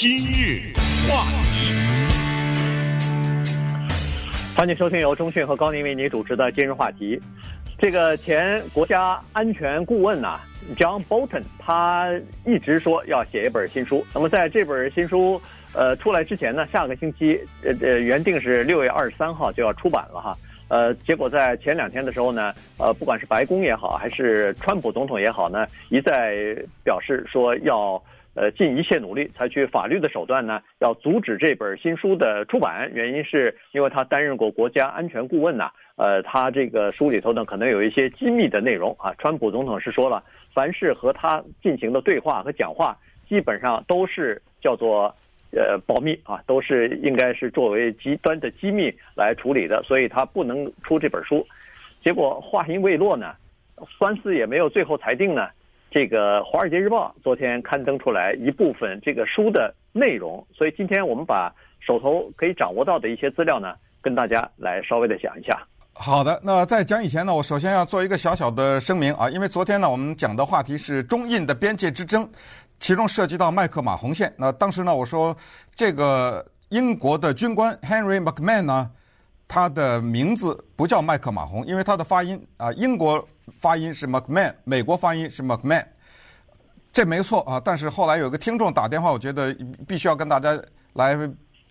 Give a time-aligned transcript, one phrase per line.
[0.00, 0.72] 今日
[1.06, 1.74] 话题，
[4.56, 7.20] 欢迎收听由中讯和高宁为您主持的今日话题。
[7.78, 10.40] 这个前国家安全顾问呐
[10.74, 12.10] ，John Bolton，他
[12.46, 14.02] 一直说要写一本新书。
[14.14, 15.38] 那么在这本新书
[15.74, 20.34] 呃出来之前呢，下个星期呃呃原定是六月二十三号就要出版了哈。
[20.68, 28.02] 呃，结果在前两天的时候呢，呃，不管是白宫也好，还是川普总统也好呢，一再表示说要
[28.34, 32.90] 呃尽一切努力，采取法律的手段呢，要阻止这本新书的出版。
[32.92, 39.14] 原因是因为他担任过国家安全顾问呐，呃，他这个书里头呢可能有一些机密的内容啊。
[39.18, 40.22] 川普总统是说了，
[40.54, 42.96] 凡是和他进行的对话和讲话，
[43.28, 45.14] 基本上都是叫做。
[45.52, 51.44] 呃，保密啊，都是应该是作为极端的机密来处理的，所以他不能出这本书。
[52.04, 53.34] 结果话音未落呢，
[53.98, 55.48] 官司也没有最后裁定呢。
[55.90, 65.60] 这个《华尔街日报》昨天刊登出来一部分这个书的内容，所以今天我们把手头可以掌握到的一些资料呢，跟大家来稍微的讲一下。
[65.92, 72.26] 好的，那在讲以前呢，我首先要做一个小小的声明啊，因为昨天呢，我们讲的话题是中印的边界之争。
[72.78, 74.32] 其中涉及到麦克马洪线。
[74.38, 75.36] 那当时呢，我说
[75.74, 78.90] 这个英国的军官 Henry McMahon 呢，
[79.52, 83.26] 他的名字不叫麦克马洪，因为他的发音啊，英国
[83.60, 85.84] 发音是 McMahon，美国发音是 McMahon，
[86.92, 87.60] 这没错啊。
[87.64, 89.52] 但是后来有个听众打电话，我觉得
[89.88, 90.56] 必须要跟大家
[90.92, 91.18] 来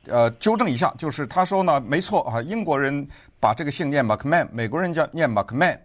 [0.07, 3.07] 呃纠正一下，就是他说呢，没错啊，英国人
[3.39, 5.80] 把这个姓念 McMahon，美国人叫念 McMahon，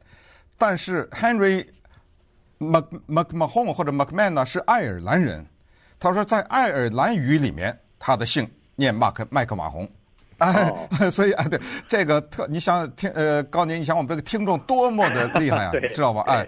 [0.59, 1.65] 但是 Henry。
[2.61, 5.45] Mc McMahon 或者 MacMan 呢是爱尔兰人，
[5.99, 9.87] 他说在爱尔兰语里面他的姓念马克麦克马洪，
[10.39, 11.11] 哎，oh.
[11.13, 16.23] 所以啊对这个特你想听呃高宁你想我们这个听众多么的厉害啊， 知道吧？
[16.27, 16.47] 哎，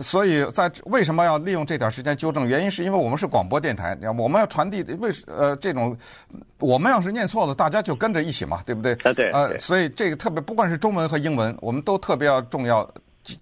[0.00, 2.46] 所以在为什么要利用这点时间纠正？
[2.46, 5.96] 原因是因为我们是广播电台，我们要传递为呃这种
[6.58, 8.94] 我们要是念错了，大家就跟着一起嘛，对不对？
[8.96, 9.30] 对对。
[9.30, 12.88] 呃，所以这个特别不管是中文和英文，我们都特别要重要。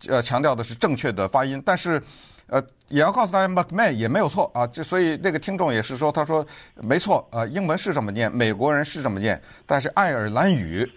[0.08, 2.02] 呃，强调的是正确的发音，但是，
[2.46, 4.66] 呃，也要告诉大家，McMahon 也没有错啊。
[4.66, 10.88] 这所以那个听众也是说，他说没错，呃，英文是这么念，美国人是这么念，但是爱尔兰语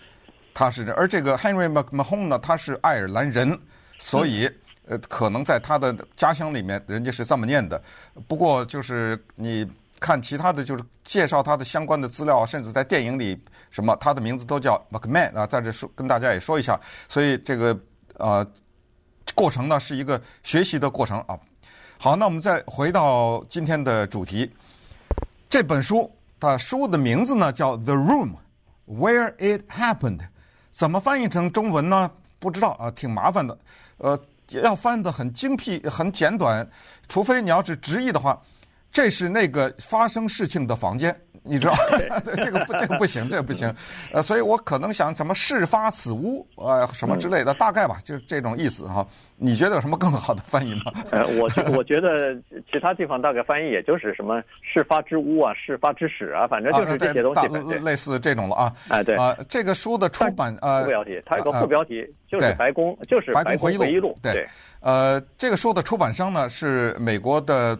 [0.53, 3.57] 他是，而这个 Henry McMahon 呢，他是爱尔兰人，
[3.97, 4.49] 所以
[4.87, 7.81] 呃，可能在他的家乡里面，人家是这么念的。
[8.27, 9.65] 不过就是你
[10.01, 13.41] 看其他的就是介绍他的相关的资料，甚至在电影里
[13.71, 16.77] 什么，他的名字都叫 McMahon 啊，在这说跟大家也说一下，
[17.07, 17.79] 所以这个
[18.15, 18.45] 呃。
[19.33, 21.37] 过程呢是一个学习的过程啊。
[21.97, 24.51] 好，那我们再回到今天的主题。
[25.49, 28.33] 这本书，它书的名字呢叫《The Room
[28.87, 30.19] Where It Happened》，
[30.71, 32.11] 怎么翻译成中文呢？
[32.39, 33.57] 不知道啊，挺麻烦的。
[33.97, 36.69] 呃，要翻的很精辟、很简短，
[37.07, 38.39] 除非你要是直译的话，
[38.91, 41.19] 这是那个发生事情的房间。
[41.47, 41.73] 你知道，
[42.35, 43.73] 这个不，这个不行，这个不行，
[44.11, 49.05] 呃，所以我可能想怎么事发此屋，呃，什么之类的，大概吧，就是这种意思哈。
[49.39, 50.91] 你觉得有什么更好的翻译吗？
[51.11, 51.47] 呃，我
[51.77, 52.35] 我觉得
[52.71, 58.73] 其他地方大概翻译也就是什么事发之屋啊，事发之始啊，反正就是这些东西，类类似这种了啊。
[58.89, 64.15] 哎，对啊，这个书的出版呃，副标题，它有个副标题，就是白宫，就是白宫回忆录。
[64.23, 64.47] 对，
[64.79, 67.77] 呃，这个书的出版商呢是美国的。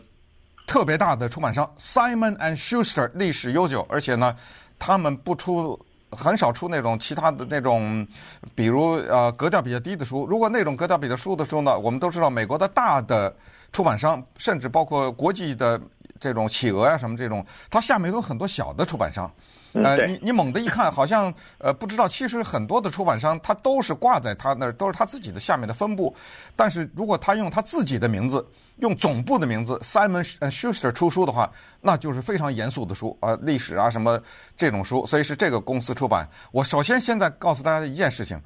[0.68, 4.36] 特别大的出版商 Simon and Schuster 历史悠久，而且呢，
[4.78, 5.80] 他们不出
[6.12, 8.06] 很少出那种其他的那种，
[8.54, 10.26] 比如呃格调比较低的书。
[10.26, 13.34] 如果那种格调比较书的书呢，我们都知道美国的大的
[13.72, 15.80] 出版商，甚至包括国际的
[16.20, 19.32] 这种企鹅呀什么这种，它下面有很多小的出版商。
[19.74, 26.14] 呃，你你猛地一看，好像呃不知道，其实很多的出版商他都是挂在他那儿，都是他自己的下面的分部。
[26.56, 28.44] 但是如果他用他自己的名字，
[28.78, 31.52] 用总部的名字 Simon Schuster 出书的话，
[31.82, 34.22] 那就是非常严肃的书啊，历史啊什么
[34.56, 35.06] 这种书。
[35.06, 36.28] 所以是这个公司出版。
[36.52, 38.40] 我首先现在告诉大家一件事情，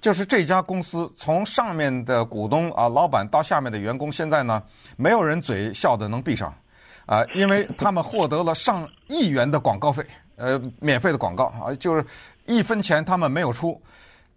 [0.00, 4.62] 就是这家公司从上面的股东啊、老板到下面的员工，现在呢
[4.96, 6.52] 没有人嘴笑的能闭上
[7.06, 10.04] 啊，因为他们获得了上亿元的广告费。
[10.36, 12.06] 呃，免费的广告啊，就是
[12.46, 13.82] 一分钱他们没有出，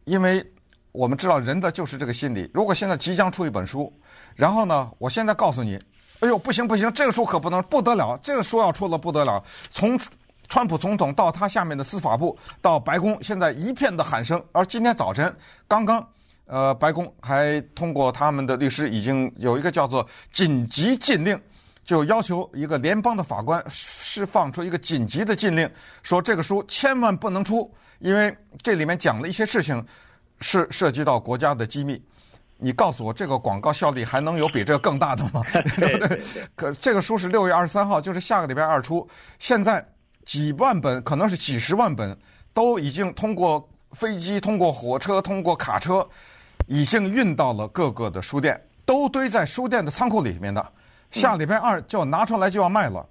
[0.05, 0.43] 因为
[0.91, 2.49] 我们知道人的就是这个心理。
[2.51, 3.93] 如果现在即将出一本书，
[4.35, 5.75] 然后呢，我现在告诉你，
[6.19, 9.43] 哎呦，不行不行，这个书可不能，不得了，这个书要出了不得了。
[9.69, 9.99] 从
[10.47, 14.43] 川普总统到他下面的司法部到白宫，现在一片的喊声。
[14.51, 15.33] 而今天早晨
[15.67, 16.05] 刚刚，
[16.45, 21.39] 呃，白宫还通过他们的律师已经有一个叫做紧急禁令。
[21.83, 25.69] 就要求一个联邦的法官释放出一个紧急的禁令，
[26.03, 29.83] 说这个书千万不能出，因为这里面讲了一些事情
[30.41, 32.01] 是涉及到国家的机密。
[32.63, 35.43] 你告诉我这个广告效力还能有比这个更大的吗？
[35.77, 36.21] 对 对对。
[36.55, 39.05] 可这个书是六月二十三号，就是下个礼拜二出。
[39.39, 39.83] 现在
[40.25, 42.15] 几万本，可能是几十万本，
[42.53, 46.07] 都已经通过飞机、通过火车、通过卡车，
[46.67, 50.63] 已经运到了各个的书店，都堆在书店的仓库里面的。
[51.09, 53.03] 下礼拜二就要拿出来就要卖了。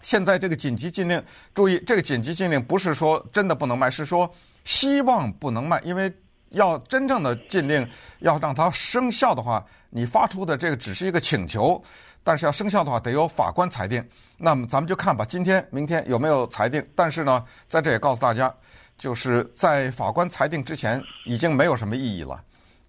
[0.00, 1.22] 现在这个紧急禁令，
[1.54, 4.28] 注意，这个紧急禁令不是说真的不能卖，是说
[4.64, 6.10] 希望不能卖，因为。
[6.52, 7.86] 要真正的禁令
[8.20, 11.82] 要让它生效的话，你发出的这个只是一个请求，
[12.24, 14.02] 但是要生效的话，得由法官裁定。
[14.36, 16.84] 那么咱们就看吧，今天、明天有没有裁定？
[16.94, 18.52] 但是呢，在这也告诉大家，
[18.96, 22.42] 就是在法官裁定之前，已经没有什么意义了，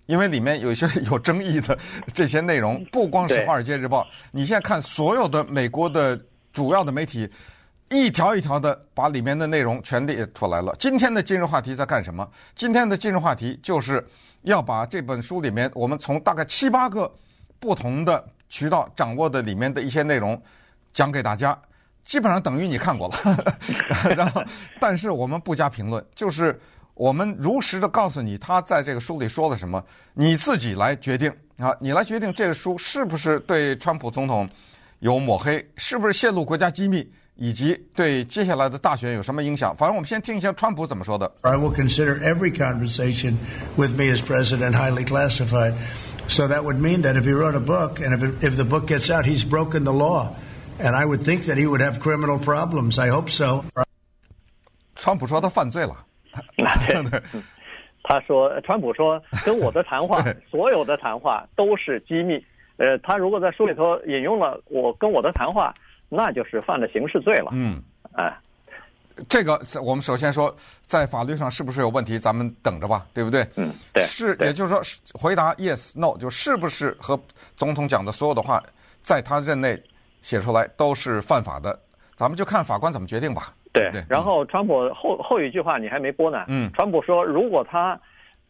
[0.06, 1.78] 因为里面有一些有争议的
[2.14, 6.20] 这些内容，不光是《华尔街日报》，你现在看所有的美国的
[6.52, 7.30] 主要的媒体。
[7.94, 10.76] 一条一条的把里面的内容全列出来了。
[10.80, 12.28] 今天的今日话题在干什么？
[12.56, 14.06] 今天的今日话题就是
[14.42, 17.12] 要把这本书里面我们从大概七八个
[17.60, 20.42] 不同的渠道掌握的里面的一些内容
[20.94, 21.58] 讲给大家。
[22.04, 23.16] 基本上等于你看过了，
[24.16, 24.44] 然后
[24.78, 26.60] 但是我们不加评论，就是
[26.96, 29.82] 我们如实的告诉你他在这个书里说了什么，
[30.14, 34.50] 你自己来决定啊，你来决定这个书是不是对川普总统
[35.00, 37.10] 有抹黑，是不是泄露国家机密。
[37.36, 39.76] 以及对接下来的大选有什么影响？
[39.76, 41.30] 反正我们先听一下川普怎么说的。
[41.42, 43.38] I will consider every conversation
[43.76, 45.74] with me as president highly classified.
[46.28, 48.86] So that would mean that if he wrote a book and if if the book
[48.86, 50.30] gets out, he's broken the law.
[50.80, 53.00] And I would think that he would have criminal problems.
[53.00, 53.66] I hope so.
[54.96, 56.06] 川普说他犯罪了。
[56.58, 57.22] 对，
[58.04, 62.36] 他说，川普说跟我的谈话，所有的谈话都是机密。
[62.78, 65.74] 呃，他如果在书里头引用了我跟我的谈话。
[66.16, 67.50] 那就是犯了刑事罪了。
[67.54, 67.82] 嗯，
[68.14, 68.34] 哎，
[69.28, 70.56] 这个我们首先说，
[70.86, 72.20] 在法律上是不是有问题？
[72.20, 73.46] 咱们等着吧，对不对？
[73.56, 74.04] 嗯，对。
[74.04, 74.82] 是，也就是说，
[75.14, 77.20] 回答 yes no，就是不是和
[77.58, 78.62] 总统讲的所有的话，
[79.02, 79.82] 在他任内
[80.22, 81.78] 写出来都是犯法的，
[82.16, 83.54] 咱们就看法官怎么决定吧。
[83.72, 83.90] 对。
[83.92, 84.04] 对。
[84.08, 86.46] 然后，川普后后一句话你还没播呢。
[86.48, 86.72] 嗯。
[86.74, 88.00] 川普说，如果他。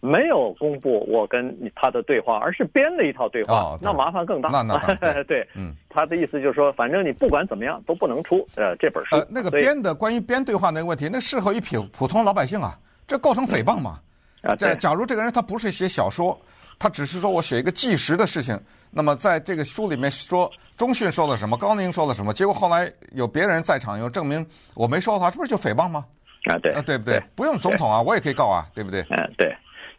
[0.05, 4.49] 没有公布我跟他的对话，而是编了一套对话，哦、那麻烦更大。
[4.49, 9.15] 那那对，对， 嗯，他的意思就是说，反正你不管怎么样都不能出呃这本书。
[9.15, 12.77] 呃，那个编的关于编对话那个问题，那适合于普普通老百姓啊，
[13.07, 13.91] 这构成诽谤嘛？
[14.41, 16.37] 啊、嗯，这假如这个人他不是写小说，
[16.77, 18.59] 他只是说我写一个纪实的事情，
[18.91, 26.03] 那么在这个书里面说中训说了什么，高宁说了什么，结果后来有别人在场又证明我没说的话，这不是就诽谤吗？
[26.51, 27.19] 啊，对，啊，对不对？
[27.19, 28.99] 对不用总统啊，我也可以告啊，对不对？
[29.11, 29.55] 嗯，对。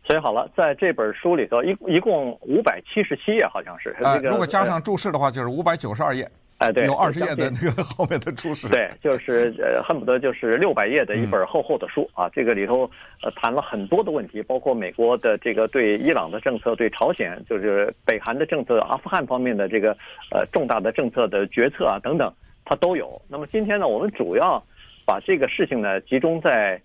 [0.06, 3.97] 所以好了，在这本书里头，一一共五百七十七页，好像是。
[4.03, 6.31] 呃，如果加上注释的话，就是五百九十二页。
[6.59, 8.69] 哎，对，有二十页的那个 后面的注释。
[8.69, 12.29] 对，就是呃，恨不得就是六百页的一本厚厚的书啊。
[12.35, 12.83] 这个里头
[13.23, 19.97] 呃谈了很多的问题，包括美国的这个对伊朗的政策、对朝鲜就是北韩的政策、阿富汗方面的这个
[20.31, 22.31] 呃重大的政策的决策啊等等，
[22.67, 23.21] 它都有。
[23.27, 24.62] 那么今天呢，我们主要
[25.06, 26.79] 把这个事情呢集中在。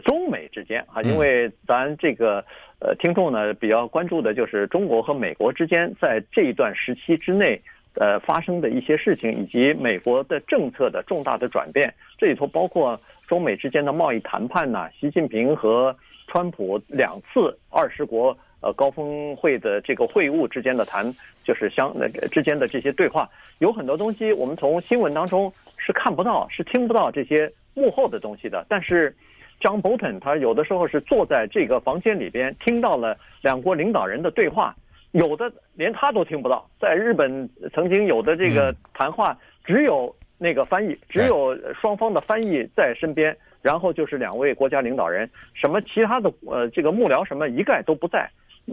[0.00, 2.44] 中美之间啊，因为咱这个
[2.80, 7.60] 呃听众呢比较关注的就是中国和美国之间在这一段时期之内
[7.94, 11.92] 呃发生的一些事情，以及美国的政策的重大的转变。
[12.16, 15.96] 这里头包括中美之间的贸易谈判呐，习近平和
[16.26, 21.12] 川普两次二十国呃高峰会的这个会晤之间的谈，
[21.42, 23.28] 就是相那之间的这些对话，
[23.58, 29.14] 有很多东西我们从新闻当中是看不到、是听不到这些幕后的东西的，但是。
[29.60, 34.74] John Bolton 他有的时候是坐在这个房间里边，听到了两国领导人的对话，
[35.10, 36.64] 有的连他都听不到。
[36.80, 48.30] 在日本曾经有的这个谈话，只有那个翻译，只有双方的翻译在身边，然后就是两位国家领导人，什么其他的呃这个幕僚什么一概都不在，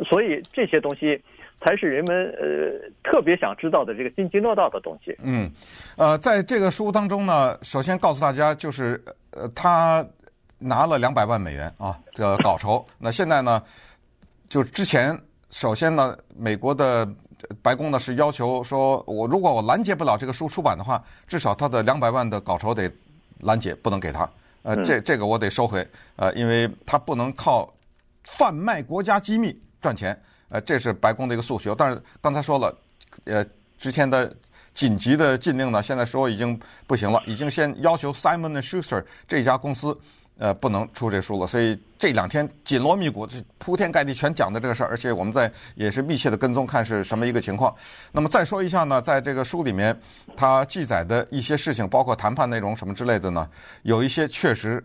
[0.07, 1.19] 所以这些东西
[1.61, 5.17] 才是人们呃特别想知道的这个津津乐道的东西。
[5.23, 5.49] 嗯，
[5.97, 9.01] 呃，在这个书当中呢，首先告诉大家就是
[9.31, 10.05] 呃他。
[10.57, 12.85] 拿了两百万美元啊，这个稿酬。
[12.97, 13.61] 那现在呢，
[14.49, 15.19] 就之前
[15.49, 17.07] 首先呢，美国的
[17.61, 22.91] 白宫呢是要求说，我如果我拦截不了这个书出版的话，至少他的两百万的稿酬得
[23.39, 24.29] 拦截，不能给他。
[24.63, 25.87] 呃，这这个我得收回。
[26.15, 27.71] 呃，因为他不能靠
[28.23, 30.19] 贩卖国家机密赚钱。
[30.49, 31.75] 呃，这是白宫的一个诉求。
[31.75, 32.75] 但是刚才说了，
[33.25, 33.45] 呃，
[33.77, 34.35] 之前的
[34.73, 39.95] 紧急的禁令呢，现在说已经不行了，已经先要求 Simon and Schuster 这家公司。
[40.37, 43.27] 呃，不能出这书了，所以这两天紧锣密鼓，
[43.57, 47.73] 铺天盖地全讲的这个事儿，而且我们在也是密切的跟踪，看是什么一个情况。
[48.11, 49.97] 那么再说一下呢，在这个书里面，
[50.35, 53.49] 它记载的一些事情，包括谈判内容什么之类的呢，
[53.83, 54.83] 有一些确实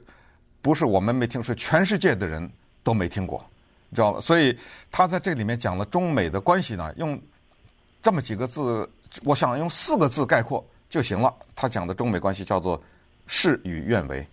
[0.62, 2.48] 不是我们没听，是全世界的人
[2.84, 3.44] 都没听过。
[3.88, 4.20] 你知道吗？
[4.20, 4.56] 所以
[4.88, 7.20] 他在这里面讲了中美的关系呢，用
[8.00, 8.88] 这么几个字，
[9.24, 11.34] 我想用四个字概括就行了。
[11.56, 12.80] 他讲的中美关系叫做
[13.26, 14.24] 事与愿违，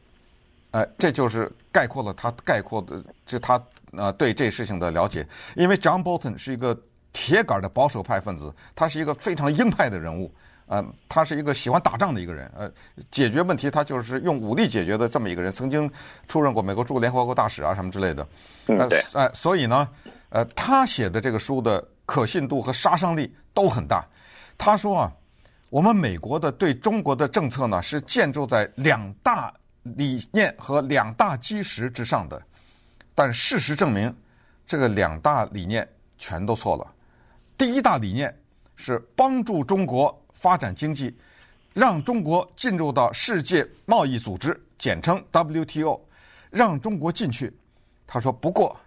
[0.71, 5.27] 呃，这就是概括了他概括的，就他呃对这事情的了解。
[5.55, 6.77] 因为 John Bolton 是一个
[7.13, 10.33] 铁杆的保守派分子，他是一个非常鹰派的人物。
[10.67, 12.69] 呃，他是一个喜欢打仗的一个人，呃，
[13.09, 15.89] 解决问题他就是用武力解决的这么一个人，曾经
[16.27, 18.27] 出任过美国驻联合国大使啊什么之类的。
[18.65, 19.01] 嗯，对。
[19.13, 19.87] 呃，所以呢，
[20.27, 24.05] 呃，他写的这个书的可信度和杀伤力都很大。
[24.57, 25.11] 他说啊，
[25.69, 29.53] 我们美国的对中国的政策呢是建筑在两大
[29.95, 32.41] 理念和两大基石之上的，
[33.15, 34.13] 但事实证明，
[34.65, 36.93] 这个两大理念全都错了。
[37.57, 38.37] 第一大理念
[38.75, 40.15] 是帮助中国。
[40.39, 41.17] 发展经济，
[41.73, 45.99] 让中国进入到世界贸易组织，简称 WTO，
[46.51, 47.51] 让中国进去。
[48.05, 48.79] 他说：“不过，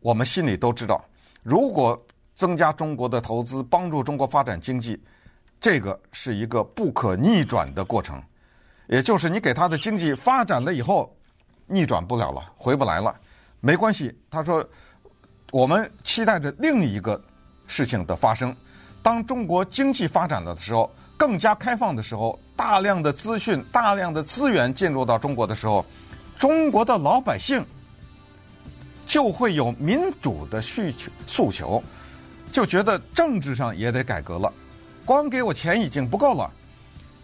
[0.00, 1.04] 我们心里都知道，
[1.42, 2.02] 如果
[2.34, 4.98] 增加中国的投资，帮助中国发展经济，
[5.60, 8.22] 这个是一个不可逆转的过程。
[8.90, 11.16] 也就是你给他的经济发展了以后，
[11.66, 13.14] 逆转不了了，回不来了。
[13.60, 14.68] 没关系。”他说
[15.52, 17.18] ：“我们期待着另一个
[17.68, 18.54] 事情的发生。”
[19.00, 25.86] 当中国经济发展了的时候，更加开放的时候，大量的资讯、大量的资源进入到中国的时候，
[26.36, 27.64] 中国的老百姓
[29.06, 31.80] 就会有民主的需求诉求，
[32.50, 34.52] 就觉得政治上也得改革了。
[35.04, 36.50] 光给我钱已经不够了，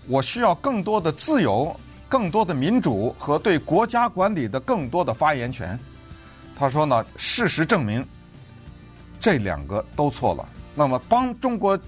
[0.09, 1.75] 我需要更多的自由、
[2.09, 5.79] 更多的民主和对国家管理的更多的发言权。
[6.59, 8.05] 他说呢，事实证明
[9.21, 10.49] 这两个都错了。
[10.75, 11.79] 那么帮中国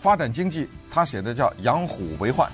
[0.00, 2.50] 发展经济，他写的叫养虎为患。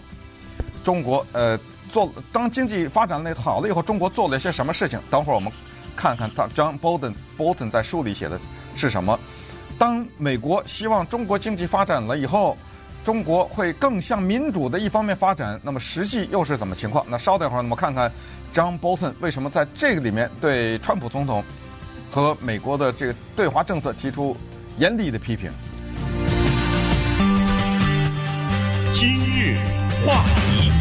[0.83, 4.99] 中国呃做当经济发展了好了以后，中国做了些什么事情？
[5.11, 5.53] 等会儿我们
[5.95, 8.39] 看看他 John Bolton Bolton 在书里写的
[8.77, 9.19] 是什么。
[9.79, 12.57] 当美国希望中国经济发展了以后，
[13.05, 17.05] 中国会更向民主的一方面发展，那么实际又是怎么情况？
[17.07, 18.11] 那稍等会儿，我们看看
[18.55, 21.45] John Bolton 为什么在这个里面对川普总统
[22.11, 24.35] 和美国的这个对华政策提出
[24.79, 25.51] 严厉的批评。
[28.95, 29.59] 今日
[30.07, 30.73] 话题，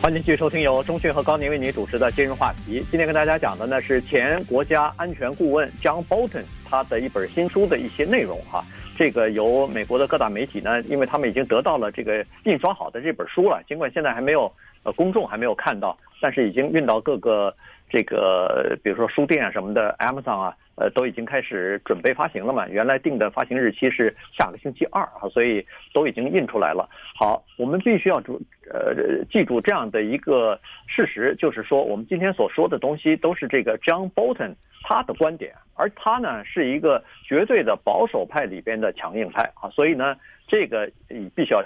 [0.00, 2.84] 欢迎继续收听由中讯和高宁为您主持的今日话题。
[2.88, 8.64] 今天跟大家讲的呢是前国家安全顾问 John Bolton 他的一本新书的一些内容哈。
[8.96, 17.54] 这个由美国的各大媒体呢，因为他们已经得到了这个印刷好的这本书了，尽管现在还没有呃公众还没有看到，但是已经运到各个
[17.88, 20.56] 这个比如说书店啊什么的，Amazon 啊。
[20.74, 22.66] 呃，都已经开始准备发行了嘛？
[22.66, 26.88] 原来定的发行日期是下个星期二啊，所以都已经印出来了。
[27.14, 28.40] 好，我们必须要注
[28.72, 41.62] 呃记住这样的一个事实，就是说我们今天所说的东西都是这个 John Bolton 他的观点，而他呢是一个绝对的保守派里边的强硬派啊，所以呢这个你必须要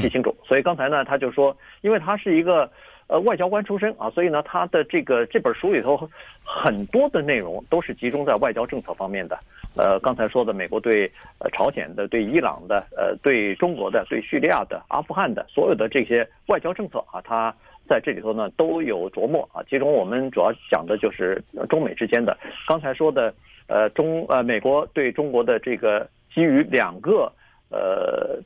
[0.00, 0.36] 记清楚。
[0.44, 2.70] 所以刚才呢他就说，因为他是一个。
[3.08, 5.96] 呃，外交官出身啊，所以呢，他的这个这本书里头
[6.42, 9.38] 很多的内容都是集中在外交政策方面的。
[9.76, 11.08] 呃，刚才说的美国对
[11.38, 17.54] 呃朝鲜的、对伊朗的、呃对中国的、对叙利亚的、阿富汗的所有的这些外交政策啊，他
[17.88, 19.62] 在这里头呢都有琢磨啊。
[19.68, 22.36] 其中我们主要讲的就是中美之间的。
[22.66, 23.32] 刚才说的
[23.66, 27.32] 呃中呃美国对中国的这个基于两个
[27.70, 28.38] 呃。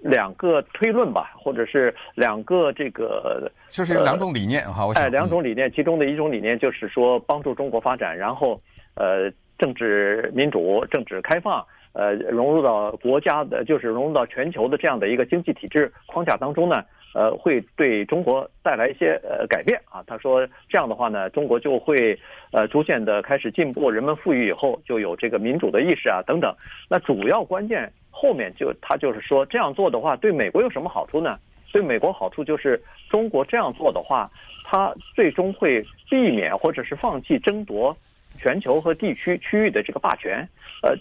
[0.00, 4.88] 两个推论吧，或者是两个这个，就是有两种理念哈。
[4.94, 8.60] 哎，两种理念，其中的一种理念就是说帮助中国发展，然后
[8.94, 9.28] 呃
[9.58, 16.84] 政治民主、政治开放，呃融入到国家的，就是融入到全球的这样的一个经济体制框架当中呢，
[17.14, 20.02] 呃会对中国带来一些呃改变啊。
[20.06, 22.18] 他说这样的话呢，中国就会
[22.52, 26.54] 呃逐渐的开始进步，人们富裕以后就有这个民主的意识啊等等。
[26.88, 27.92] 那主要关键。
[28.10, 31.38] 后面就他就是说这样做的话，对美国有什么好处呢？
[31.72, 34.28] 对美国好处就是中国这样做的话，
[34.64, 37.96] 它最终会避免或者是放弃争夺
[38.36, 40.44] 全球和地区区域的这个霸权，
[40.82, 40.96] 呃，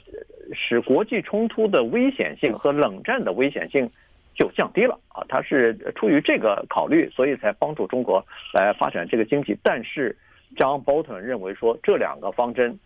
[0.53, 3.89] 使国际冲突的危险性和冷战的危险性
[4.37, 5.25] 就降低了啊。
[5.27, 9.57] 他是出于这个考虑，所以才帮助中国来发展这个经济。
[9.63, 10.15] 但是
[10.55, 12.79] ，John Bolton 认为说这两个方针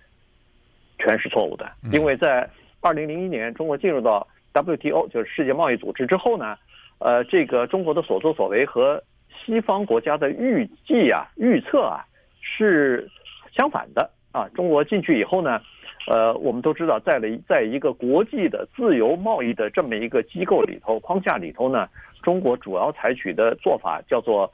[0.97, 6.57] 全是错误的，因为在二零零一年，中国进入到 WTO，就是世界贸易组织之后呢，
[6.99, 9.01] 呃，这个中国的所作所为和
[9.45, 12.05] 西方国家的预计啊、预测啊
[12.41, 13.09] 是
[13.55, 14.47] 相反的啊。
[14.55, 15.61] 中国进去以后呢，
[16.07, 21.87] 呃，我们都知道，在了在一个国际的自由贸易的这么一个机构里头、框架里头呢，
[22.23, 24.51] 中国主要采取的做法叫做，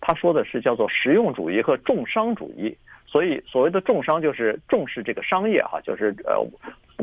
[0.00, 2.76] 他说的是叫做实用主义和重商主义。
[3.06, 6.44] 所以所谓的重商就是重视这个商业哈，就是呃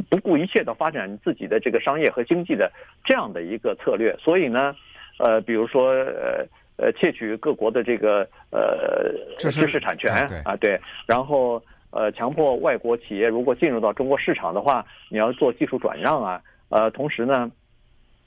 [0.08, 2.72] 不顾一切的发展自己的这个商业和经济的
[3.04, 4.16] 这样的一个策略。
[4.20, 4.76] 所以呢，
[5.18, 6.46] 呃，比如说呃
[6.78, 8.20] 呃窃取各国的这个
[8.52, 11.60] 呃知识产权啊，对，然后
[11.96, 17.52] 呃强迫外国企业如果进入到中国市场的话，你要做技术转让啊，呃，同时呢。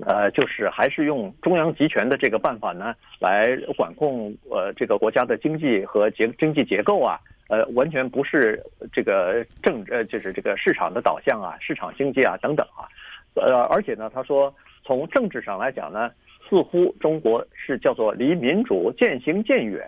[0.07, 12.87] 呃，就是还是用中央集权的这个办法呢，来管控呃这个国家的经济和结经济结构啊，呃，完全不是这个政呃就是这个市场的导向啊，市场经济啊等等啊，
[13.35, 16.09] 呃，而且呢，他说从政治上来讲呢，
[16.49, 19.83] 似乎中国是叫做离民主渐行渐远。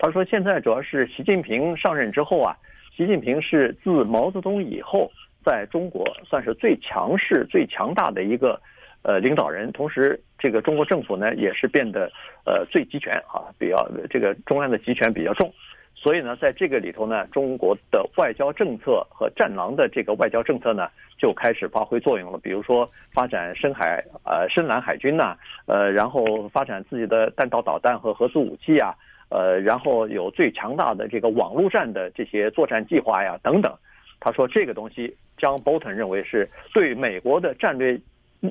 [0.00, 2.54] 他说现在主要是习近平上任之后啊，
[2.98, 5.08] 习近平是自毛泽东以后
[5.44, 8.60] 在中国算是最强势、最强大的一个。
[9.02, 12.10] 呃，领导人，同时这个中国政府呢也是变得
[12.44, 15.50] 呃最集权啊，比较这个中央的集权比较重，
[15.94, 22.38] 所以呢，在这个里头呢，中国的外交政策和战狼的这个外交政策呢就开始发挥作用了。
[22.42, 25.36] 比如说发展深海呃深蓝海军呐，
[25.66, 28.92] 呃，然后发展自己的弹道导弹和核子武器啊，
[29.30, 33.74] 呃，然后有最强大的这个网络战的这些作战计划呀等等。
[34.20, 38.00] 他说这个东西，John Bolton 认为是对美国的战略。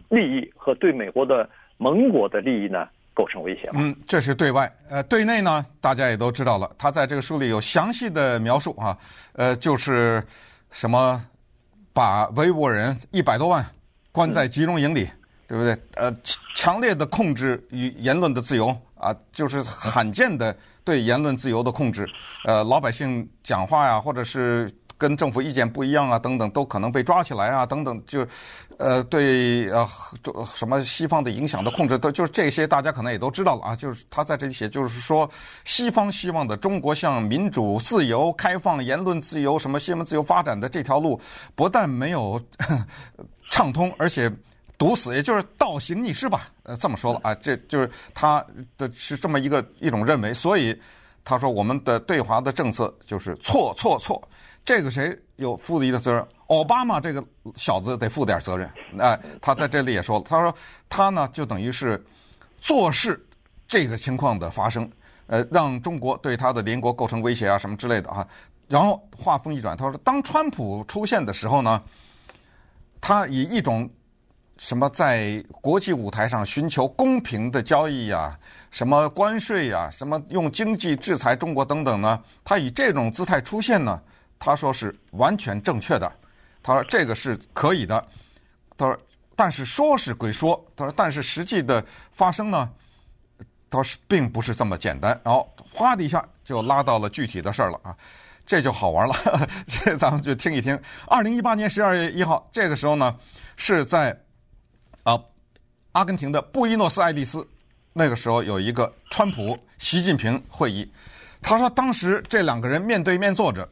[0.10, 3.70] 利益和对美国的盟国的利益呢，构成威胁。
[3.74, 4.70] 嗯，这是对外。
[4.90, 6.70] 呃，对内呢，大家也都知道了。
[6.78, 8.98] 他在这个书里有详细的描述啊。
[9.32, 10.22] 呃，就是
[10.72, 11.26] 什么
[11.94, 13.66] 把维吾尔人一百多万
[14.12, 15.18] 关在集中营里，嗯、
[15.48, 15.78] 对不对？
[15.96, 16.14] 呃，
[16.54, 22.08] 强烈的控制与言论的自由啊，就是罕见的对言论自由的控制。
[22.46, 24.72] 呃，老百姓讲话呀，或者是。
[25.00, 28.28] 跟政府意见不一样啊，等等，都可能被抓起来啊，等等，就，
[28.80, 29.88] 呃，对，呃，
[30.56, 33.76] 什么西方的影响的控制，都就是这些，大家可能也都知道了啊。
[33.76, 35.30] 就是他在这里写，就是说，
[35.66, 41.22] 西方希望的中国向民主、自由、开放、言论自由、什么新闻自由发展的这条路，
[41.54, 42.42] 不但没有
[43.52, 44.32] 畅通，而且
[44.78, 46.50] 堵死，也就是倒行逆施吧。
[46.64, 48.46] 呃，这么说了啊，这就是他
[48.78, 50.34] 的是这么一个一种认为。
[50.34, 50.80] 所以
[51.24, 54.22] 他说，我们的对华的政策就是错错错。
[54.64, 56.28] 这个谁有负一的责任？
[56.48, 57.24] 奥巴马这个
[57.56, 58.70] 小子得负点责任。
[59.00, 60.54] 哎，他在这里也说了，他说
[60.90, 62.06] 他呢就等于是
[62.60, 63.20] 坐视
[63.68, 64.90] 这个情况的发生，
[65.28, 68.28] 呃，让中国对他的邻国构成威胁啊什么之类的啊。
[68.68, 71.82] 然后话锋一转，他说当川普出现的时候呢，
[73.00, 73.90] 他以一种
[74.58, 78.38] 什么在国际舞台上寻求公平的交易呀、
[78.72, 84.02] 什么关税呀、什么用经济制裁中国等等呢，他以这种姿态出现呢。
[84.40, 86.12] 他说是完全正确的，
[86.62, 88.08] 他说这个是可以的，
[88.78, 88.96] 他说
[89.36, 92.70] 但是说是归说，他说但是实际的发生呢，
[93.68, 97.98] 他说是并不是这么简单，然后哗的一下就拉到了具体的事儿了啊，
[98.46, 99.16] 这就好玩了，
[99.66, 100.80] 这咱们就听一听。
[101.08, 103.16] 二零一八年十二月一号，这个时候呢
[103.56, 104.16] 是在
[105.08, 105.18] 啊
[105.94, 107.48] 阿根廷的布宜诺斯艾利斯，
[107.94, 110.92] 那个时候有一个川普习近平会议，
[111.42, 113.68] 他说当时这两个人面对面坐着。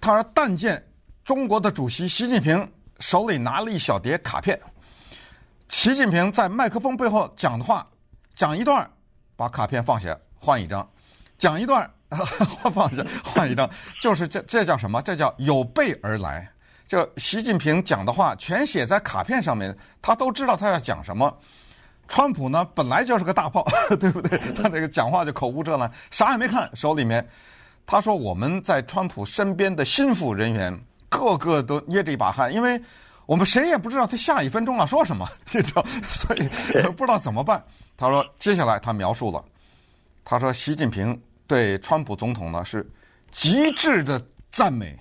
[0.00, 0.82] 他说：“但见
[1.22, 2.66] 中国的主席习近平
[2.98, 4.58] 手里拿了一小叠卡片，
[5.68, 7.86] 习近平在麦克风背后讲的话，
[8.34, 8.88] 讲一段，
[9.36, 10.82] 把卡片放下，换一张；
[11.36, 11.88] 讲一段，
[12.72, 13.68] 放下，换一张。
[14.00, 15.02] 就是这这叫什么？
[15.02, 16.50] 这叫有备而来。
[16.88, 21.32] 就习近平讲的话全写在卡片上面，他都知道他要讲什么。
[22.08, 23.62] 川普呢，本来就是个大炮，
[24.00, 24.38] 对不对？
[24.54, 27.24] 他那个讲话就口无遮拦，啥也没看，手里面。”
[27.84, 30.78] 他说：“我们在川普身边的心腹人员，
[31.10, 32.80] 个个都捏着一把汗，因为
[33.26, 36.48] 我们谁也不知道他下一分钟要说什么， 你知道，所以
[36.96, 37.62] 不知道怎么办。”
[37.96, 39.44] 他说：“接下来他描述了，
[40.24, 42.90] 他说习近平对川普总统呢是
[43.30, 44.98] 极致的赞美，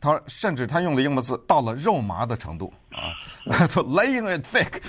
[0.00, 3.16] 他说甚至他用了英文字到了肉麻的程度啊，
[3.74, 4.80] laying it thick。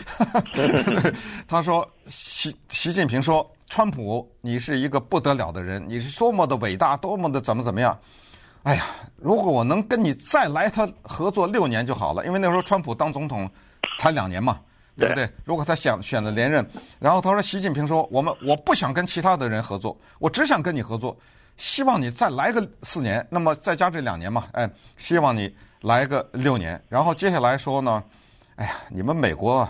[1.47, 7.99] 他说习习近平说。”川普，你是一个不得了的人，你是多么的伟大，多么的怎么怎么样？
[8.63, 8.85] 哎呀，
[9.17, 13.47] 如果我能跟你再来他合作六年就好了，因为那时候川普当总统
[13.97, 14.61] 才两年嘛，
[14.97, 15.29] 对不对？
[15.43, 16.65] 如果他想选了连任，
[16.97, 21.15] 然后他说习近平说，我们我不想跟其他的人合作，我只想跟你合作，
[21.57, 26.81] 希望你再来个四年，那么再加这两年嘛，哎，希望你来个六年。
[26.87, 28.03] 然后接下来说呢，
[28.55, 29.67] 哎呀，你们美国，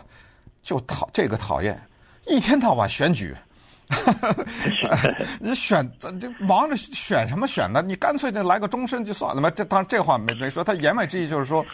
[0.62, 1.82] 就讨这个讨厌，
[2.26, 3.36] 一天到晚选举。
[5.39, 7.82] 你选这忙着选什么选呢？
[7.82, 9.50] 你干脆就来个终身就算了嘛。
[9.50, 11.65] 这当然这话没没说，他言外之意就是说，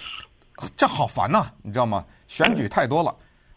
[0.77, 2.05] 这好烦呐，你知道吗？
[2.27, 3.15] 选举太多了。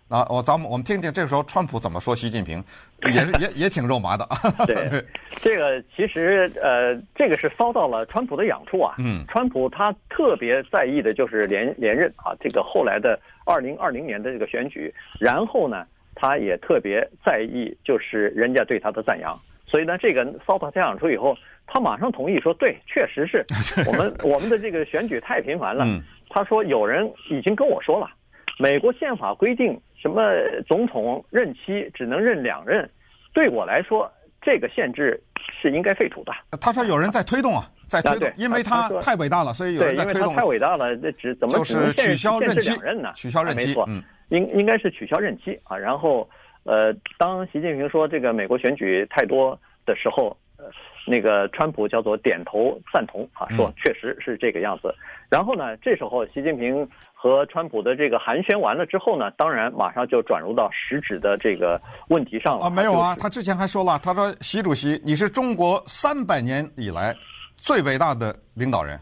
[0.09, 2.65] 啊，我咱们我们听听这个时候川普怎么说习近平。
[3.13, 4.27] 也是也也挺肉麻的。
[4.67, 5.05] 对，
[5.37, 8.95] 这个其实呃，这个是遭到了川普的痒处啊。
[8.99, 23.45] 嗯，川普他特别在意的就是连连任啊，这个后来的二零二零年的这个选举，然后呢，他也特别在意就是人家对他的赞扬，所以呢，这个遭到他痒处以后，他马上同意说，对，确实是
[23.87, 25.85] 我们我们的这个选举太频繁了。
[25.85, 28.09] 嗯，他说有人已经跟我说了，
[28.59, 30.23] 美国宪法规定什么
[30.67, 32.89] 总统任期只能任两任。
[33.33, 35.21] 对我来说，这个限制
[35.61, 36.33] 是应该废除的。
[36.59, 40.35] 他说有人在推动啊，在推动，因为他太伟大了，所以有人在推动。
[40.35, 43.13] 太伟大了，这只怎么只能取消任期两任呢？
[43.15, 45.77] 取消任期，没错，嗯，应应该是取消任期啊。
[45.77, 46.27] 然后，
[46.65, 50.65] 呃，当习近平说这个美国选举太多的时候，呃，
[51.07, 54.95] 那个川普叫做点头赞同啊，说确实是这个样子。
[55.29, 56.89] 然后呢，这时候习近平。
[57.29, 62.67] 和川普的这个寒暄完了之后呢，当然马上就转入到实质的这个问题上了。
[62.67, 67.15] 啊，没有啊，他之前还说了，他说习主席，你是中国三百年以来
[67.57, 68.99] 最伟大的领导人。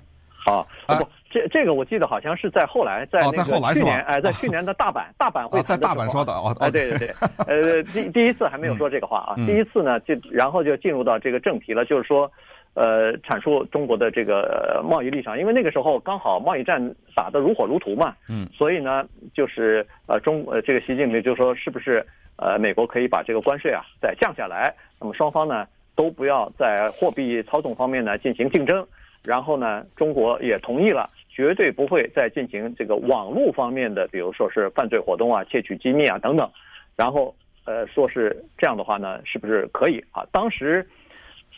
[0.47, 7.15] 啊，不，这这个我记得好像是在后来，在那个去年，哎，在去年的大阪 大阪会在大阪说的哦，哎，对对对，
[7.47, 12.31] 呃，第第一次还没有说这个话啊，第一次呢就然后就进入到这个正题了，就是说。
[12.75, 24.75] 呃，阐述中国的这个贸易立场，因为那个时候刚好贸易战打得如火如荼嘛，嗯，所以呢，就是呃中呃这个习近平就说，是不是呃美国可以把这个关税啊再降下来？
[25.01, 28.85] 那么双方呢都不要在货币操纵方面呢进行竞争，
[29.23, 36.51] 然后呢中国也同意了，绝对不会再进行这个网络方面的，比如说是犯罪活动啊、窃取机密啊等等，
[36.97, 37.33] 然后
[37.67, 40.27] 呃说是这样的话呢，是不是可以啊？
[40.33, 40.85] 当时。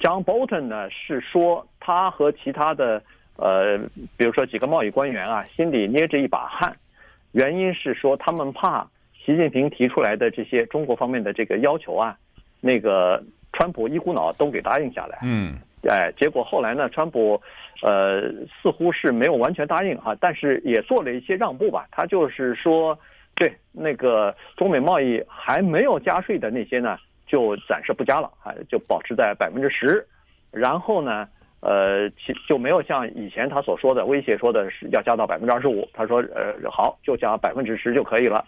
[0.01, 3.03] John Bolton 呢是说他和其他的
[3.37, 3.79] 呃，
[4.17, 6.75] 比如说几个贸易官员啊，心里捏着一把汗，
[7.33, 12.17] 原因是说他们怕习近平提出来的这些中国方面的这个要求啊，
[12.61, 15.19] 那个川普一股脑都给答应下来。
[15.23, 15.57] 嗯，
[15.89, 17.41] 哎，结果后来呢，川普
[17.83, 18.23] 呃
[18.63, 21.87] 似乎是没有完全答应啊，但是也做了一些让步吧。
[21.91, 22.99] 他就是说，
[23.35, 26.99] 对那个中美贸易还没有加税的那些呢。
[27.27, 30.07] 就暂时不加了啊，就保持在百分之十，
[30.51, 31.29] 然后呢，
[31.61, 35.89] 呃，其就没有像以前他所说的威胁说的是要加到百分之二十五。
[35.93, 38.45] 他说，呃，好，就加百分之十就可以了。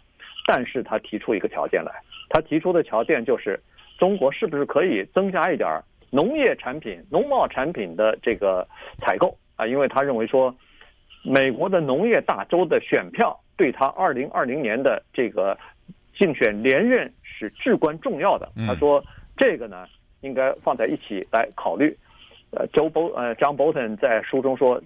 [0.46, 1.92] 但是他提出一个条件来，
[2.30, 3.60] 他提出的条件就是，
[3.98, 5.68] 中国是不是可以增加一点
[6.10, 8.66] 农业产品、农贸产品的这个
[9.00, 9.66] 采购啊？
[9.66, 10.54] 因为他认为说，
[11.22, 15.58] 美国的农业大州的选票对他二零二零年的这个
[16.18, 17.10] 竞选连任。
[17.40, 18.50] 是至关重要的。
[18.66, 19.00] 他说
[19.38, 19.86] ：“这个呢，
[20.22, 21.96] 应该放在一起来考虑。”
[22.50, 24.82] 呃，Joe Bo 呃，John Bolton 在书中说，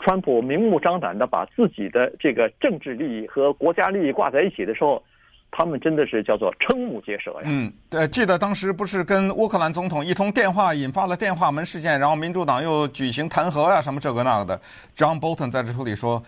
[0.00, 5.02] 川普明目张胆的把自己的这个政治利益和国家利益挂在一起的时候，
[5.50, 7.44] 他们真的是叫做瞠目结舌呀。
[7.46, 14.60] 嗯，对，记得当时不是跟乌克兰总统一通电话引发了电话门事件，然后民主党又举行弹劾呀、啊，什么这个那个的。
[14.94, 16.22] John Bolton 在这书里说。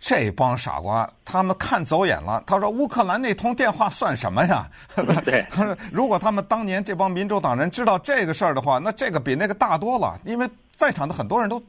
[0.00, 2.42] 这帮傻瓜，他们看走眼了。
[2.46, 4.68] 他说：“乌克兰那通电话算什么呀？”
[5.24, 10.18] 对， 他说：“如果他们当年这帮民主党人知道这个事儿的话，那这个比那个大多了。
[10.24, 11.60] 因为在场的很多人都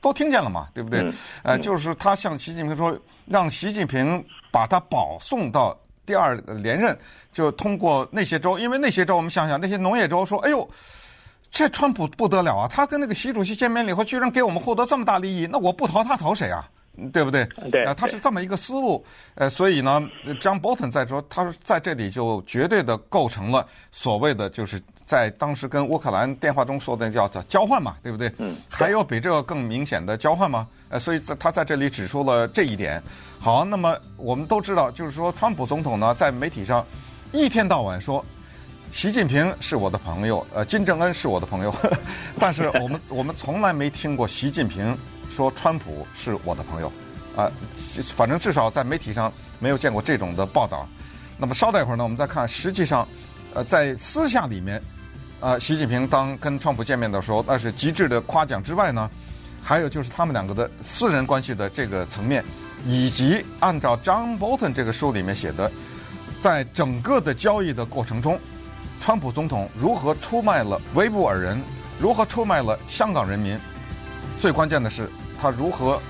[0.00, 1.00] 都听见了嘛，对不对？
[1.00, 6.96] 嗯、呃，就是他向习近平说，让习近平把他保送到第二连任，
[7.32, 10.68] 就通过那些州，因为那些州我们想想，那些农业州说：‘哎呦，
[11.50, 12.68] 这川普不得了啊！
[12.68, 16.68] 他跟那个习主席见面了以后，居然给我们获得这么大利益，那我不投他投谁啊？’”
[17.12, 17.44] 对不对？
[17.70, 19.04] 对，他是这么一个思路，
[19.34, 20.00] 呃，所以呢
[20.40, 28.32] ，John Bolton 在说，他说在这里就绝对的构成了所谓的，就是在当时跟乌克兰电话中说的叫做交换嘛，对不对？
[28.38, 28.56] 嗯。
[28.68, 30.68] 还有比这个更明显的交换吗？
[30.88, 33.02] 呃，所以在他在这里指出了这一点。
[33.40, 36.84] 好，那么我们都知道，就是说，川普总统呢，在媒体上
[37.32, 38.24] 一天到晚说，
[38.92, 41.96] 习近平是我的朋友，呃，金正恩是我的朋友，呵呵，
[42.38, 44.96] 但是我们我们从来没听过习近平。
[45.34, 46.92] 说川普是我的朋友，
[47.34, 47.50] 啊，
[48.16, 50.86] 反正至少在媒体上没有见过这种的报道。
[51.36, 53.06] 那么稍待一会儿呢，我们再看，实际上，
[53.52, 54.80] 呃，在私下里面，
[55.40, 59.10] 呃，习近平当跟川普见面的时候，那是极致的夸奖之外呢，
[59.60, 62.44] 还有就是他们两个的私人关系的这个层面，
[62.86, 65.68] 以及按照 John Bolton 这个书里面写的，
[66.40, 68.38] 在整个的交易的过程中，
[69.00, 71.60] 川普总统如何出卖了维吾尔人，
[71.98, 73.58] 如何出卖了香港人民，
[74.40, 75.10] 最关键的是。
[75.44, 76.00] 他如何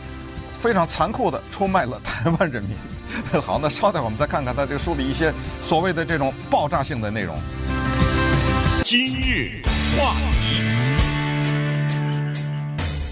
[0.60, 2.76] 非常残酷地出卖了台湾人民？
[3.42, 7.36] 好，那稍待我们再看看他这个书里一些所谓的这种爆炸性的内容。
[8.84, 9.60] 今日
[9.98, 10.62] 话题，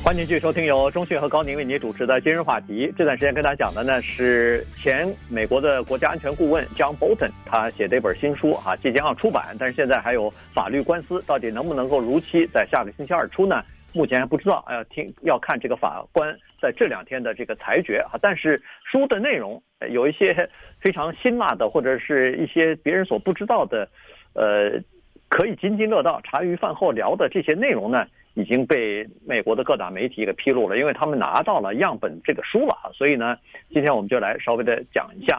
[0.04, 2.94] 欢迎继续收听由中讯和高宁为您主持的今日话题。
[2.96, 13.61] 这段时间跟大家讲的呢是前美国的国家安全顾问 John Bolton，他写的一本新书啊，即将要出版，但是现在还有法律官司，到底能不能够如期在下个星期二出呢？
[13.94, 18.18] 目前还不知道，要听要看这个法官在这两天的这个裁决啊。
[18.20, 20.48] 但是书的内容有一些
[20.81, 23.88] 非常辛辣的，或者是一些别人所不知道的，
[24.35, 24.81] 呃，
[25.28, 28.07] 可以津津乐道、茶余饭后聊的这些内容呢。
[28.35, 33.37] 已经被美国的各大媒体给披露了，因为他们拿到了样本这个书了啊，所以呢，
[33.70, 35.38] 今天我们就来稍微的讲一下，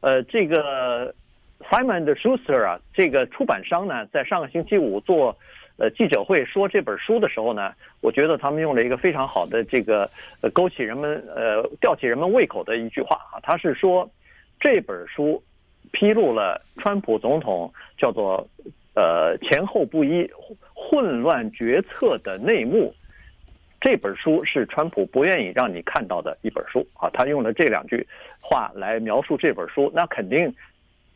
[0.00, 1.14] 呃，这个
[1.70, 5.38] Simon Schuster 啊，这个出版商呢，在上个星期五做
[5.76, 10.08] 呃记者会说这本书的时候呢，我觉得他们用了一个非常好的这个
[10.40, 14.08] 呃勾起人们呃吊起人们胃口的一句话啊，他是说
[14.60, 15.42] 这本书
[15.92, 18.46] 披露了川普总统叫做
[18.94, 20.28] 呃前后不一。
[20.74, 22.92] 混乱决策的内幕，
[23.80, 27.08] 这本书是川普不愿意让你看到的一本书啊！
[27.14, 28.06] 他用了这两句
[28.38, 30.52] 话来描述这本书，那肯定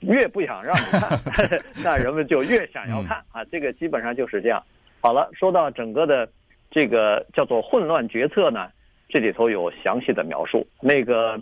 [0.01, 0.85] 越不想让你
[1.31, 1.49] 看，
[1.85, 3.45] 那人们就越想要看啊！
[3.51, 4.63] 这个基本上就是这样。
[5.01, 6.29] 好了，说到整个的
[6.71, 8.69] 这个叫做混乱决策呢，
[9.09, 10.67] 这里头有详细的描述。
[10.81, 11.41] 那个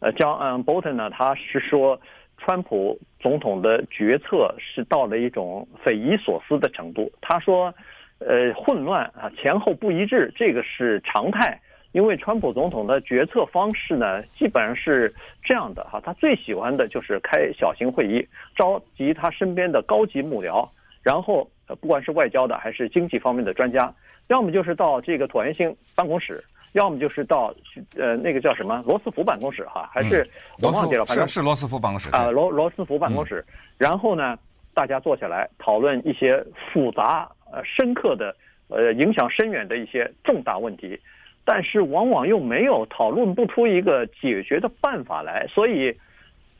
[0.00, 2.00] 呃，John Bolton 呢，他是说。
[2.38, 7.10] 川普总统的决策是到了一种匪夷所思的程度。
[7.22, 7.74] 他说
[8.20, 11.58] ：“呃，混乱啊，前后不一致，这个是常态。
[11.96, 15.10] 因为川普总统的决策方式呢，基本上是
[15.42, 15.98] 这样的哈。
[16.04, 20.68] 他最喜欢的就是开小型会议，召集他身边的高级幕僚，
[21.02, 23.90] 然后呃，不管是外交的还是经济方面的专家，
[24.26, 27.54] 要么就是到这个椭圆形办公室。”要么就是到
[27.96, 30.22] 呃那个叫什么罗斯福办公室哈，还是
[30.62, 33.42] 我忘记了，反正是罗斯福办公室啊，罗罗斯福办公室。
[33.78, 34.36] 然后呢，
[34.74, 38.36] 大家坐下来讨论一些复杂呃深刻的
[38.68, 41.00] 呃影响深远的一些重大问题，
[41.46, 45.96] 但是往往又没有讨论不出一个解决的办法来，所以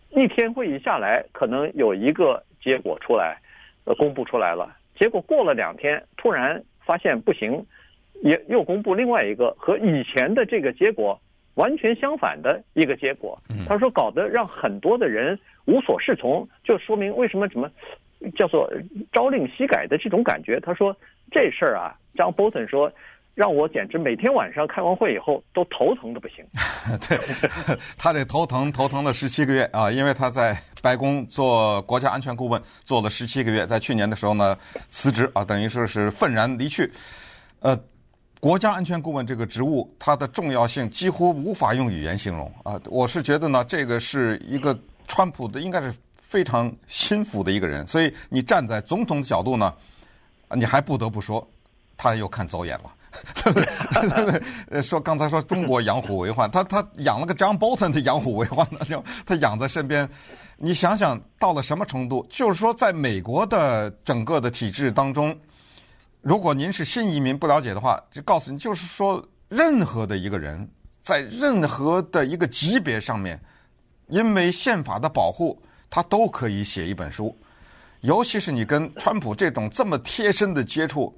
[0.09, 3.37] 一天会议下来，可能有一个结果出来，
[3.85, 7.63] 呃公布出来了，结果过了两天，突然发现不行。
[8.23, 11.21] 也又公布另外一个和以前的这个结果
[11.57, 13.39] 完全相反的一个结果。
[13.69, 17.71] 他说搞得让很多的人无所适从，就说明为什么什么
[18.35, 18.73] 叫做
[19.13, 20.59] 朝令夕改的这种感觉。
[20.61, 20.97] 他说
[21.31, 22.91] 这事儿啊，张波顿说
[23.37, 26.45] 让我简直每天晚上开完会以后都头疼的不行。
[27.07, 27.17] 对，
[27.97, 34.57] 他这头疼头疼了十七个月啊，因为他在白宫做国家安全顾问做了十七个月，在去年的时候呢
[34.89, 36.91] 辞职啊，等于说是愤然离去，
[37.61, 37.79] 呃。
[38.39, 42.79] 国家安全顾问这个职务，它的重要性几乎无法用语言形容啊！
[42.85, 47.85] 我是觉得呢，这个是一个川普的，应该是非常心服的一个人。
[47.87, 49.75] 所以你站在总统的角度呢，
[50.51, 51.45] 你还不得不说，
[51.97, 52.93] 他又看走眼了。
[54.83, 60.09] 说刚才说中国养虎为患，他他养了个 John Bolton 的养虎为患呢，就他养在身边。
[60.59, 62.27] 你想想到了什么程度？
[62.31, 65.39] 就是说，在美国的整个的体制当中。
[66.23, 70.69] 如果您是新移民不了解的话，就告诉你，就是说，任何的一个人，
[71.01, 73.41] 在任何的一个级别上面，
[74.09, 77.37] 因为宪法的保护，他都可以写一本书。
[78.01, 81.17] 尤其是你跟川普这种这么贴身的接触，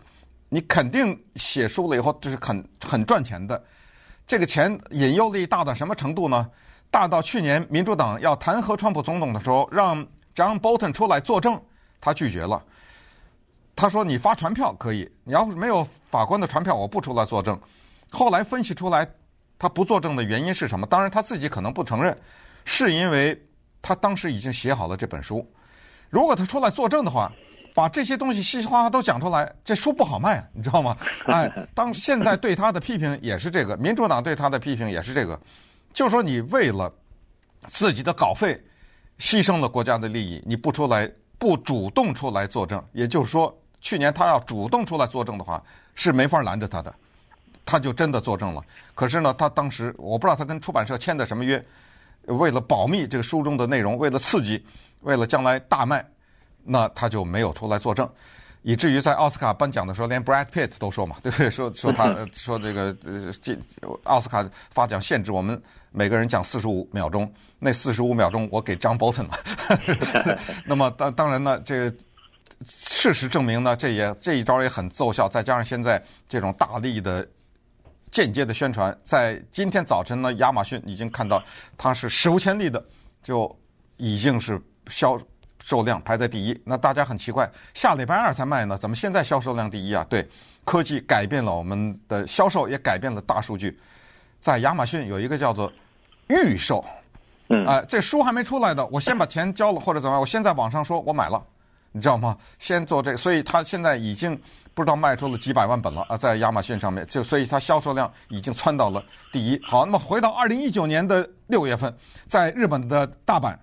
[0.49, 3.63] 你肯定写书了以后就是很很赚钱的。
[4.27, 6.51] 这个钱引诱力大到什么程度呢？
[6.91, 11.61] 大到去年民主党要弹劾川普总统的时候，让 John Bolton 出来作证，
[12.01, 12.63] 他拒绝了。
[13.77, 17.59] 他说：“你发传票可以，你要是没有法官的传票，我不出来作证。”
[18.11, 19.07] 后来分析出来，
[19.59, 20.87] 他不作证的原因是什么？
[20.87, 22.19] 当然他自己可能不承认，
[22.65, 23.41] 是因为
[23.81, 25.47] 他当时已经写好了这本书。
[26.11, 27.31] 如果他出来作证的话，
[27.75, 30.97] 把这些东西稀稀哗哗都讲出来，这书不好卖，你知道吗？
[31.27, 35.39] 哎， 当现在对他的批评也是这个，民主党对他的批评也是这个，
[35.93, 36.93] 就说你为了
[37.67, 38.61] 自己的稿费，
[39.19, 43.57] 牺牲了国家的利益，你不出来，不主动出来作证，也就是说。
[43.81, 45.63] 去年他要主动出来作证的话，
[45.95, 46.93] 是没法拦着他的，
[47.65, 48.61] 他就真的作证了。
[48.93, 51.65] 可是呢，他当时我不知道他跟出版社签的什么约，
[52.25, 54.67] 为了保密这个书中的内容，为了刺激，
[55.03, 56.05] 为了将来大卖，
[56.65, 58.09] 那他就没有出来作证，
[58.63, 61.51] 以至于在奥斯卡颁奖的时候，连 Brad Pitt 都说嘛， 对不对？
[61.51, 63.57] 说说他说这个呃，这
[64.05, 70.39] 奥斯卡发奖限制我们每个人讲四十五秒钟，那四十五秒钟我给 John Bolton 了。
[70.67, 71.97] 那么当当然呢，这个。
[72.67, 75.29] 事实证明呢，这也这一招也很奏效。
[75.29, 77.25] 再加上现在这种大力的
[78.11, 81.41] 间接的宣传，在今天早晨呢，亚马逊已经看到
[81.77, 82.85] 它是史无前例的，
[83.23, 83.49] 就
[83.97, 85.17] 已经是销
[85.69, 86.59] 售量排在第一。
[86.65, 90.03] 那大家很奇怪，下礼拜二才卖呢，怎么现在销售量第一啊？
[90.09, 90.27] 对，
[90.65, 93.79] 科技改变了我们的销售，也改变了大数据。
[94.41, 95.71] 在亚马逊有一个叫做
[96.29, 96.83] 预售，
[97.49, 101.45] 嗯，啊、呃，这书还没出来的，我先把钱交了或者怎么样，我先在网上说我买了，
[101.93, 102.35] 你知道吗？
[102.59, 104.41] 先做这个，所以他现在已经。
[104.75, 109.61] 不知道卖出了几百万本了啊，在亚马逊上面，就所以它销售量已经窜到了第一。
[109.65, 111.93] 好，那么回到二零一九年的六月份，
[112.29, 113.57] 在日本的大阪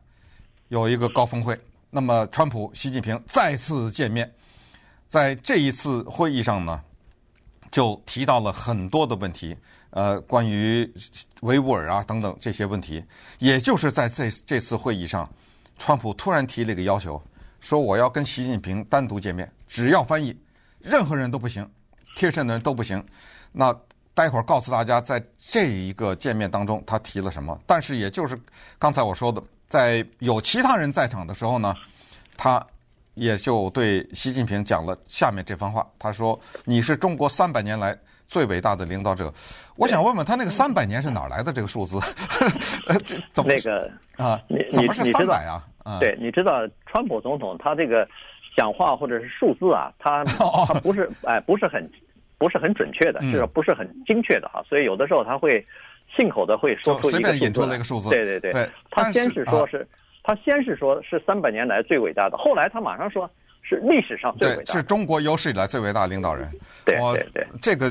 [0.67, 1.57] 有一个高峰会，
[1.95, 4.29] 那么川普、习近平再次见面，
[5.07, 6.83] 在这一次会议上呢，
[7.71, 9.55] 就提到了很多的问题，
[9.91, 10.93] 呃，关于
[11.39, 13.01] 维吾尔啊等等这些问题。
[13.39, 15.25] 也就是在这这次会议上，
[15.77, 17.23] 川普突然提了一个要求，
[17.61, 20.37] 说我要跟习近平单独见面，只要翻译。
[20.79, 21.65] 任何人都不行，
[22.17, 23.01] 贴身的人都不行。
[23.53, 23.73] 那
[24.13, 27.57] 待会儿告诉大家，在这一个见面当中，他提了什么？
[27.65, 28.37] 但是也就是
[28.77, 31.73] 刚才我说的，在有其他人在场的时候呢，
[32.37, 32.65] 他
[33.13, 35.85] 也就对习近平讲了下面这番话。
[35.97, 37.97] 他说：“你是中国三百年来
[38.27, 39.33] 最伟大的领导者。”
[39.77, 41.99] 我想问问他，那个三百年是哪儿来的这个数字？
[43.05, 44.41] 这怎么那个啊？
[44.71, 45.63] 怎么是三百啊？
[45.83, 48.07] 啊，对，你知道川普总统他这个。
[48.57, 50.23] 讲话或者是数字啊，他
[50.65, 51.91] 他不是哎，不是很
[52.37, 54.63] 不是很准确的，是不是很精确的哈？
[54.65, 55.59] 所以有的时候他会
[56.15, 58.09] 信口的会说出一个引出了一个数字。
[58.09, 59.87] 对对对，对他先是说是，
[60.23, 63.29] 他先是说是三百年来最伟大的，后来他马上说
[63.61, 66.47] 是历史上最伟大的，是中国有史以来最伟大的领导人。
[66.85, 67.89] 对对对，这个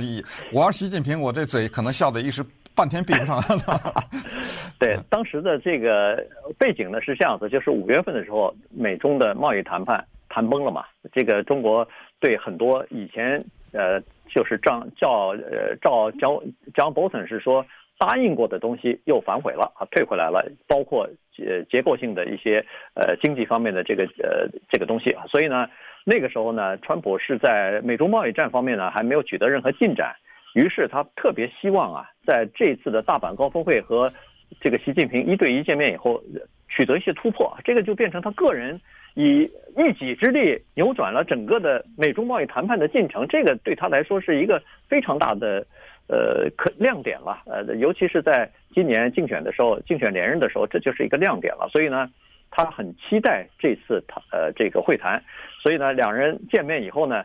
[0.53, 3.43] 我要习近平，我这嘴可能笑的一时半天闭不上。
[4.79, 6.25] 对，当时的这个
[6.59, 10.05] 背景呢是这样子，就是五月份的时候，美中的贸易谈判。
[10.31, 10.83] 谈崩了嘛？
[11.13, 11.87] 这个中国
[12.19, 16.43] 对很多以前呃，就是张叫呃照交
[16.75, 17.65] John Bolton 是说
[17.99, 25.25] 答应过的东西又反悔了啊，退回来了，包括呃结构性的一些呃经济方面的这个呃这个东西啊。
[25.29, 25.69] 所以呢，
[26.05, 30.15] 那个时候呢，川普是在美中贸易战方面呢还没有取得任何进展，
[30.55, 34.13] 于是他特别希望啊，在这次的大阪高峰会和
[34.61, 36.23] 这个习近平一对一见面以后
[36.69, 38.81] 取得一些突破，这个就变成他个人。
[39.17, 45.65] 以一己之力扭转了整个的美中贸易谈判的进程，这个对他来说是一个非常大的，
[46.09, 47.43] 呃，可亮点了。
[47.47, 51.69] 呃，尤其是在今年竞选的时候，竞选连任的时候，这就是一个亮点了。
[51.73, 52.09] 所以呢，
[52.51, 55.23] 他很期待这次他呃这个会谈。
[55.63, 57.25] 所以呢，两人见面以后呢，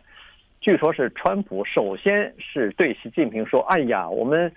[0.62, 4.52] 据说是川普首先是对习近平说：“哎呀，我们。”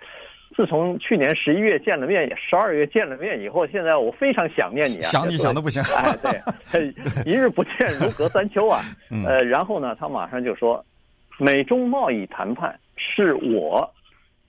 [0.55, 5.09] 自从去年十一月见了面，十二月见了面以后，现在我非常想念你啊！
[5.09, 6.15] 想你想的不行，哎，
[6.71, 6.93] 对，
[7.25, 8.83] 一日不见如隔三秋啊。
[9.25, 10.85] 呃，然后呢，他马上就说，
[11.39, 13.91] 美中贸易谈判是我，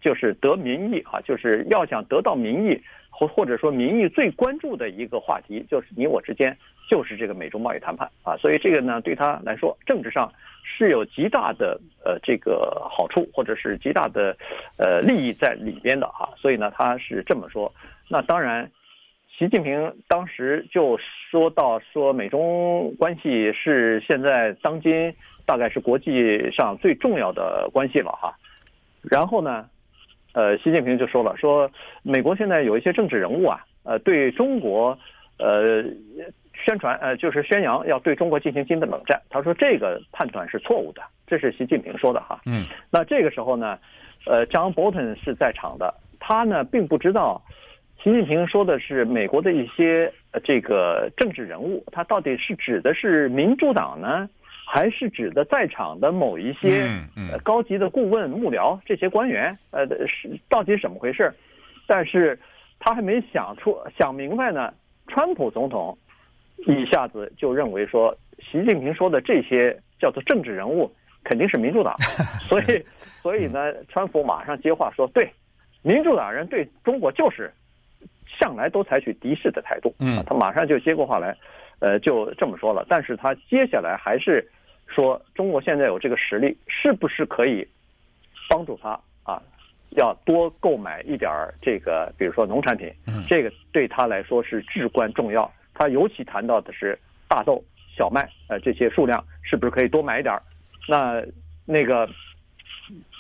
[0.04, 6.54] 就是得民意啊，就是要想得到民意，或或者说民意最关注的一个话题，就是你我之间
[6.90, 8.36] 就是这个美中贸易谈判啊。
[8.36, 10.30] 所以这个呢，对他来说，政治上。
[10.66, 14.34] 是有极大的呃这个好处，或者是极大的
[14.78, 17.70] 呃利益在里边的哈，所以呢，他是这么说。
[18.08, 18.68] 那当然，
[19.38, 20.98] 习近平当时就
[21.30, 25.14] 说到说美中关系是现在当今
[25.44, 28.34] 大概是国际上最重要的关系了哈。
[29.02, 29.68] 然后呢，
[30.34, 31.70] 呃，习近平就说了，说
[32.02, 34.98] 美国现在有一些政治人物啊，呃，对中国
[35.38, 35.82] 呃。
[36.64, 39.20] 宣传呃，就是宣扬要对中国进行新的冷战。
[39.28, 42.40] 他说这个判断是错误的，这是习近平说的哈。
[42.46, 42.64] 嗯。
[42.90, 43.76] 那这个时候呢，
[44.24, 47.42] 呃，John Bolton 是在场的，他呢并不知道
[48.02, 54.26] 习近平说的是美国的一些呃这个政治人物，他到底是指的是民主党呢，
[54.74, 56.90] 还是指的在场的某一些
[57.30, 59.56] 呃高级的顾问幕僚这些官员？
[59.70, 61.32] 呃，是到底是怎么回事？
[61.86, 62.36] 但是
[62.80, 64.74] 他还没想出想明白呢。
[65.06, 65.96] 川普总统。
[66.66, 70.90] 一下子就认为说，习近平说的这些叫做政治人物
[71.24, 71.94] 肯定是民主党，
[72.48, 72.84] 所以，
[73.20, 75.28] 所以呢，川普马上接话说，对，
[75.82, 77.52] 民主党人对中国就是
[78.38, 79.92] 向来都采取敌视的态度。
[79.98, 81.36] 嗯，他马上就接过话来，
[81.80, 82.86] 呃，就这么说了。
[82.88, 84.48] 但是他接下来还是
[84.94, 87.66] 说，中国现在有这个实力，是不是可以
[88.48, 88.90] 帮助他
[89.24, 89.42] 啊？
[89.90, 91.30] 要多购买一点
[91.60, 92.92] 这个，比如说农产品，
[93.28, 95.50] 这个对他来说是至关重要。
[95.72, 97.62] 他尤其谈到的是大豆、
[97.96, 100.42] 小麦，呃，这些数量是不是可以多买一点儿？
[100.88, 101.24] 那
[101.64, 102.08] 那个，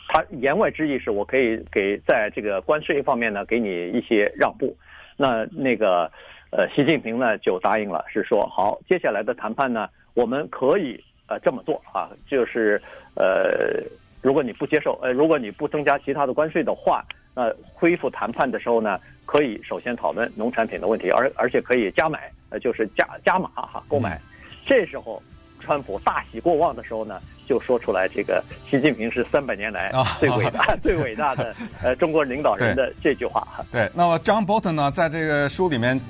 [0.08, 4.76] 他言外之意是我可以给在这个关税方面呢，给你一些让步。
[5.16, 6.10] 那那个，
[6.50, 12.80] 呃，习近平呢就答应了，是说好，接下来的谈判呢，我们可以呃这么做啊，就是
[13.14, 13.82] 呃，
[14.22, 17.04] 如果你不接受，呃，如果你不增加其他的关税的话。
[17.36, 18.96] 那恢复谈判的时候呢，
[19.26, 24.20] 可以首先讨论农产品的问题，而而且可以加买，呃，就是加加码哈，购买
[24.64, 25.20] 这时候，
[25.58, 31.52] 川普大喜过望的时候呢，就说出来这个习近平是三百年来最伟大、 哦、最伟大的
[31.82, 33.44] 呃中国领导人的这句话。
[33.72, 36.00] 对，那么 John Bolton 呢，在这个书里面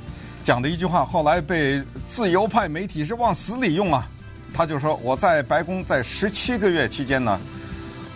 [0.43, 4.07] 讲的一句话，后来被自由派媒体是往死里用啊。
[4.57, 7.41] 他就说：“我在白宫在十七个月期间呢，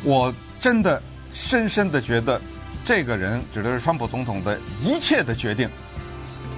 [0.05, 1.03] 我真的
[1.35, 2.41] 深深的觉得，
[2.85, 5.69] 这个人指的是川普总统的一切的决定，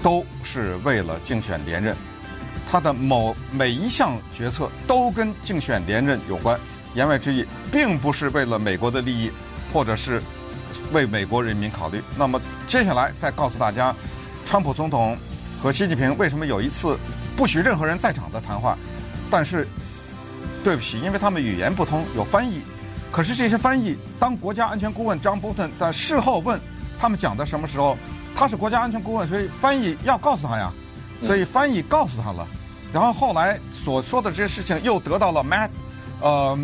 [0.03, 1.97] 都是为了竞选连任。
[2.70, 6.61] 他的某每一项决策都跟竞选连任有关。
[6.95, 9.31] 言外之意，并不是为了美国的利益，
[9.72, 10.20] 或者是
[10.93, 12.03] 为美国人民考虑。
[12.18, 13.95] 那么接下来再告诉大家，
[14.45, 15.16] 川普总统
[15.62, 16.99] 和习近平为什么有一次
[17.35, 18.76] 不许任何人在场的谈话。”
[19.31, 19.66] 但是，
[20.64, 22.61] 对不起，因为他们语言不通，有翻译。
[23.11, 26.61] 可是这些翻译，当国家安全顾问 John Bolton 在事后问
[26.99, 27.97] 他们讲的什么时候，
[28.35, 30.72] 他是国家安全顾问，所以翻译要告诉他呀。
[31.20, 32.47] 所以翻译告诉他了。
[32.93, 35.70] 然后后来所说的这些事情又得到了 Matt
[36.20, 36.59] 呃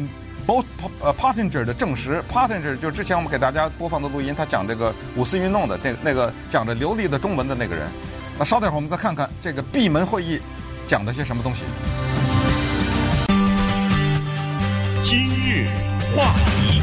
[0.46, 0.64] Both
[1.02, 2.22] 呃 Partinger 的证实。
[2.32, 7.86] Partinger 就是之前我们给大家播放的录音，他讲这个五四运动的那那个讲着流利的中文的那个人。
[8.38, 10.40] 那稍等会儿我们再看看这个闭门会议
[10.86, 11.60] 讲的些什么东西。
[15.08, 15.68] 今日
[16.16, 16.82] 话题，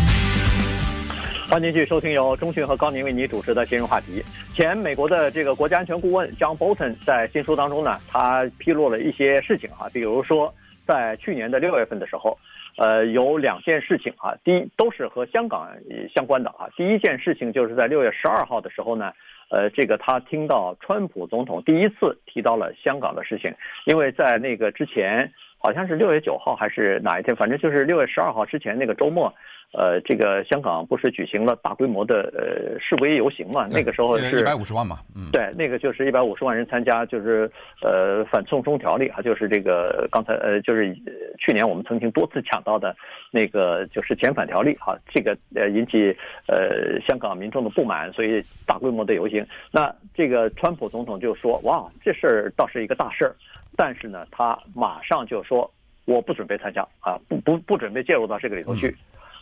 [1.49, 4.23] 欢迎继续收听由中讯和高宁为你主持的今日话题。
[4.53, 10.55] 前美国的这个国家安全顾问 John Bolton 在新书当中呢，他披露了一些事情啊，比如说
[10.87, 12.39] 在去年的六月份的时候，
[12.77, 15.67] 呃，有两件事情啊，第一都是和香港
[16.15, 16.69] 相关的啊。
[16.77, 19.11] 第一件事情就是在六月十二号的时候呢，
[19.49, 23.53] 呃，这个他听到川普总统第一次提到了香港的事情，
[23.83, 25.29] 因为在那个之前。
[25.63, 29.33] 好像是六月九号还是哪一天，反正就是六月十二号之前那个周末，
[29.71, 33.65] 呃，这个香港不是举行了大规模的呃示威游行嘛？
[33.71, 37.49] 那个时候是一百五十万嘛，嗯，对，那个就是一百五十万人参加，就是
[37.81, 40.93] 呃反送中条例啊，就是这个刚才呃就是
[41.39, 42.93] 去年我们曾经多次讲到的
[43.31, 46.13] 那个就是遣返条例哈，这个呃引起
[46.49, 49.47] 呃香港民众的不满，所以大规模的游行。
[49.71, 53.33] 那这个川普总统就说，哇，这事儿倒是一个大事儿。
[53.75, 55.69] 但是呢，他马上就说
[56.05, 58.95] 我不准备参加啊，不不不准备介入到这个里头去。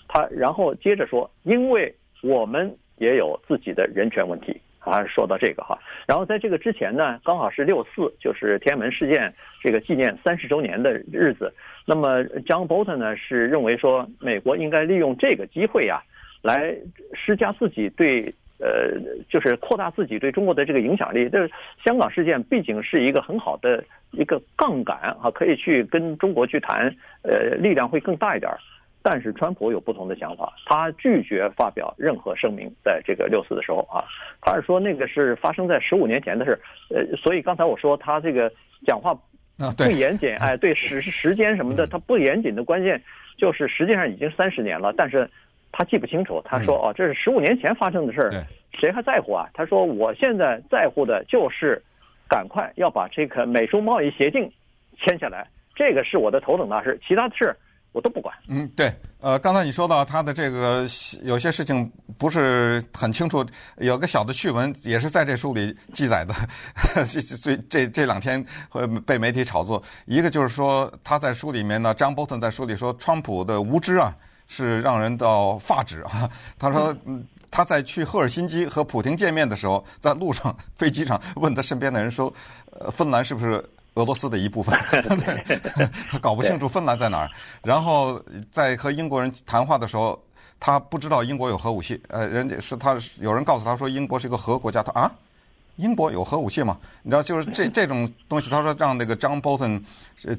[0.07, 5.03] 他然后接着说，因为我们也有自己的人权问题啊。
[5.05, 5.77] 说到这个哈，
[6.07, 11.53] 然后在这个之前呢，刚好是六四，就是天安门事件这个纪念三十周年的日子。
[11.86, 16.01] 那么 John Bolton 呢是认为说，美国应该利用这个机会呀，
[16.41, 16.75] 来
[17.13, 18.34] 施加自己对。
[18.62, 18.91] 呃，
[19.28, 21.28] 就是扩大自己对中国的这个影响力。
[21.28, 21.49] 这
[21.84, 28.51] 香港事件毕竟是一个很好的一个杠杆啊，可以去跟中国去谈，呃，力量会更大一点。
[29.01, 34.05] 但是川普有不同的想法，他拒绝发表任何声明，在这个六四的时候啊，
[34.41, 36.59] 他是说那个是发生在十五年前的事。
[36.93, 38.51] 呃，所以刚才我说他这个
[38.86, 39.12] 讲话
[39.76, 43.01] 不严谨，哎，对时时间什么的，他不严谨的关键
[43.38, 45.28] 就是实际上已经三十年了，但是。
[45.72, 51.82] 他记不清楚，他说：“哦，这是十五年前发生的事儿，谁还在乎啊？”他说：“我现在在乎的就是，
[52.28, 54.51] 赶快要把这个美中贸易协定
[54.99, 57.55] 签下来，这个是我的头等大事，其他的事
[57.93, 58.91] 我都不管。”嗯，对，
[59.22, 60.86] 呃，刚才你说到他的这个
[61.24, 63.45] 有些事情不是很清楚，
[63.78, 66.34] 有个小的趣闻也是在这书里记载的，
[67.05, 69.82] 这这这这两天会被媒体炒作。
[70.05, 74.13] 一个就是说他在书里面呢，John Bolton 在书里说，川普的无知啊。
[74.54, 76.30] 是让人到发指啊！
[76.60, 76.93] 他说，
[77.49, 82.32] 他在去赫尔辛基和普京见面的时候，在路上飞机上问他身边的人说
[82.78, 84.78] ：“呃，芬兰是不是俄罗斯的一部分？
[86.12, 87.32] ”他搞不清楚芬兰在哪儿。
[87.64, 88.22] 然后
[88.52, 90.22] 在和英国人谈话的时候，
[90.60, 92.02] 他不知道英国有核武器。
[92.10, 95.10] 呃，人家是他有人告诉他说英国是一个核国家，他啊。
[95.82, 96.77] 英国有核武器吗？
[97.01, 99.82] 你知道，就是这这种东西，他说让那个 John Bolton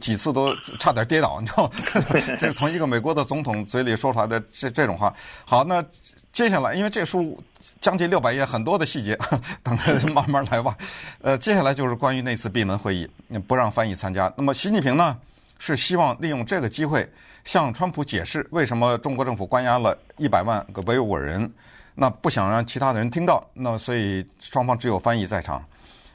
[0.00, 1.70] 几次都差点跌倒，你知道吗？
[2.38, 5.12] 这是从一个美国的总统嘴里说出来的这这种话。
[5.44, 5.84] 好，那
[6.32, 7.42] 接下来，因为这书
[7.80, 9.18] 将近六百页，很多的细节，
[9.64, 10.76] 等着慢慢来吧。
[11.20, 13.10] 呃，接下来就是关于那次闭门会议，
[13.48, 14.32] 不让翻译参加。
[14.36, 15.18] 那么习近平呢，
[15.58, 17.10] 是希望利用这个机会
[17.44, 21.52] 向川普解释，为什么中国政府关押了一百万个维吾尔人。
[21.94, 25.62] 那不想让其他的人听到，那所以双方只有翻译在场，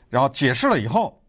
[0.09, 1.21] 然后解释了以后，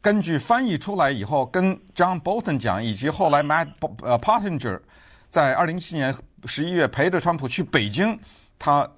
[0.00, 3.68] 根据翻译出来以后，跟 John Bolton 讲，以及后来 Matt
[4.02, 4.80] 呃 Pottinger
[5.28, 6.14] 在二零一七年
[6.46, 8.18] 十一月陪着川普去北京，
[8.58, 8.88] 他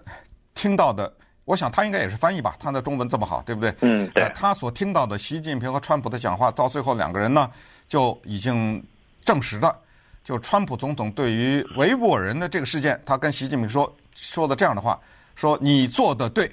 [0.54, 1.12] 听到的，
[1.44, 3.74] 我想他应该也是翻译吧，他的中文这么好，对不对？
[3.80, 4.30] 嗯，对。
[4.34, 7.50] 他所听到的习近平和川普的讲话，到最后两个人呢
[7.88, 8.80] 就已经
[9.24, 9.76] 证实了，
[10.22, 13.92] 就川普总统对于维吾尔人的这个事件，他跟习近平说。
[14.20, 15.00] 说的这样的话，
[15.36, 16.50] 说你做的对，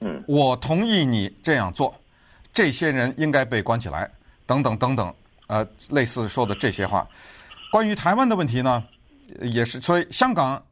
[0.00, 1.94] 嗯，我同意你这样做，
[2.52, 4.10] 这些人应该被关起来，
[4.46, 5.14] 等等等等，
[5.48, 7.06] 呃，类似说的这些话。
[7.70, 8.84] 关于台湾的问题呢，
[9.40, 10.62] 也是所以香港。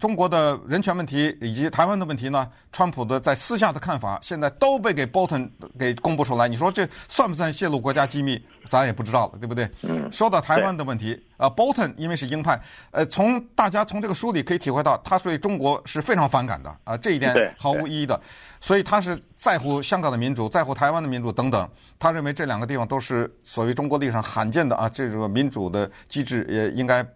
[0.00, 6.48] 中国的人权问题以及台湾的问题呢，川普的在私下的看法，现在都被给 Bolton 给公布出来。
[6.48, 8.42] 你说这算不算泄露国家机密？
[8.68, 9.70] 咱也不知道了，对不对？
[9.82, 10.10] 嗯。
[10.10, 12.60] 说到台湾的问题，呃，Bolton 因为是鹰派，
[12.90, 18.20] 呃，从大家从这个书里可以体会到，他对中国是非常反感的啊、呃，这一点毫无异议的。
[18.60, 21.68] 所以他是在乎香港的民主，在乎台湾的民主等等。
[21.96, 27.06] 他认为这两个地方都是所谓中国历史上罕见的啊，这种民主的机制也应该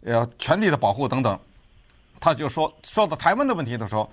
[0.00, 1.38] 要全力的保护等等。
[2.20, 4.10] 他就说，说到台湾的问题的时候，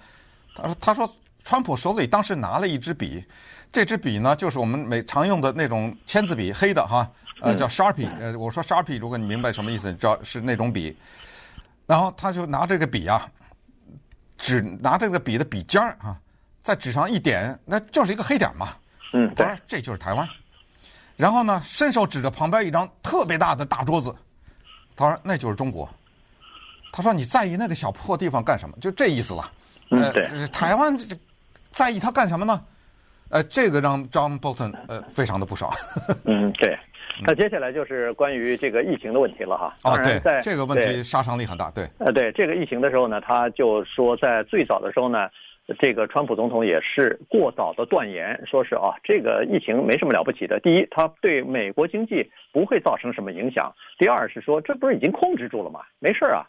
[0.56, 3.24] 他说：“他说，川普手里当时拿了一支笔，
[3.72, 7.10] 这支笔呢，就是我们每常用的那种签字笔，黑的哈，
[7.42, 8.10] 呃，叫 Sharpie。
[8.20, 10.96] 呃，我说 Sharpie，如果你明白什么意思，你知道是那种笔。
[11.86, 13.30] 然后他就拿这个笔啊，
[14.38, 16.18] 只拿这个笔的笔尖儿啊，
[16.62, 18.70] 在纸上一点，那就是一个黑点嘛。
[19.14, 20.28] 嗯，他说这就是台湾。
[21.18, 24.16] 然后呢，伸手指着旁边一张特别大的大桌子，
[24.96, 25.90] 他说那就是中国。”
[26.96, 28.78] 他说：“你在意那个小破地方干什么？
[28.80, 29.52] 就这意思了。
[29.90, 30.26] 嗯，对。
[30.28, 31.16] 呃、台湾这
[31.72, 32.62] 在意他干什么呢？
[33.32, 35.74] 呃，这个让 John Bolton 呃非常的不爽。
[36.26, 36.78] 嗯，对。
[37.26, 39.76] 那接下来就是关于这个疫情的问题了哈。
[39.82, 41.72] 啊，对，这个问题杀伤力很大。
[41.72, 41.90] 对。
[41.98, 45.28] 呃，对这个疫情的时候呢，他就说在最早的时候呢，
[45.80, 50.60] 这个川普总统也是过早的断言，说是啊，这个疫情没什么了不起的。
[50.60, 55.80] 第一，它对美国经济不会造成什么影响；第二是说，这不是已经控制住了吗？
[55.98, 56.46] 没事儿啊。”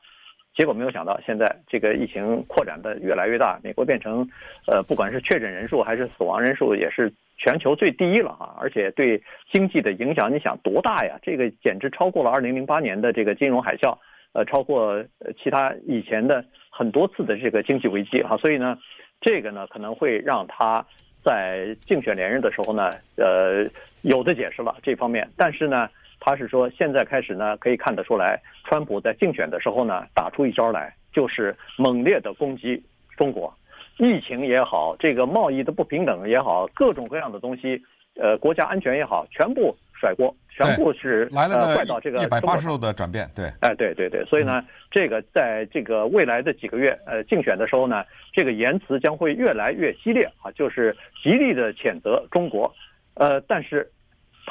[0.57, 4.27] 结果没有想到，现在这个疫情扩展的越来越大，美国变成，
[4.67, 8.55] 呃，不管是确诊人数还是死亡人数，也是全球最低了哈。
[8.61, 9.21] 而且对
[9.53, 11.19] 经济的影响，你想多大呀？
[11.23, 13.99] 这个简直超过了2008年的这个金融海啸，
[14.33, 15.05] 呃，超过
[15.43, 18.37] 其他以前的很多次的这个经济危机哈。
[18.37, 18.79] 所以呢，
[19.21, 20.87] 这个呢可能会让他
[21.25, 23.69] 在竞选连任的时候呢，呃，
[24.03, 25.89] 有的解释了这方面，但是呢。
[26.27, 32.83] 他是说，现在开始呢，可以看得出来，川普在竞选的时候呢，打出一招来，就是猛烈的攻击
[33.19, 33.55] 中国，
[33.99, 37.79] 疫情也好，这个贸易的不平等也好，各种各样的东西，
[38.19, 48.03] 呃，国家安全也好，全部甩锅，全部是来了怪到这个一百八十度的转变，对，哎，对对对，所以呢，嗯、这个在这个未来的几个月，呃，竞选的时候呢，
[48.33, 52.75] 这个言辞将会越来越激烈啊，就是极力的谴责中国，
[53.13, 53.91] 呃，但是。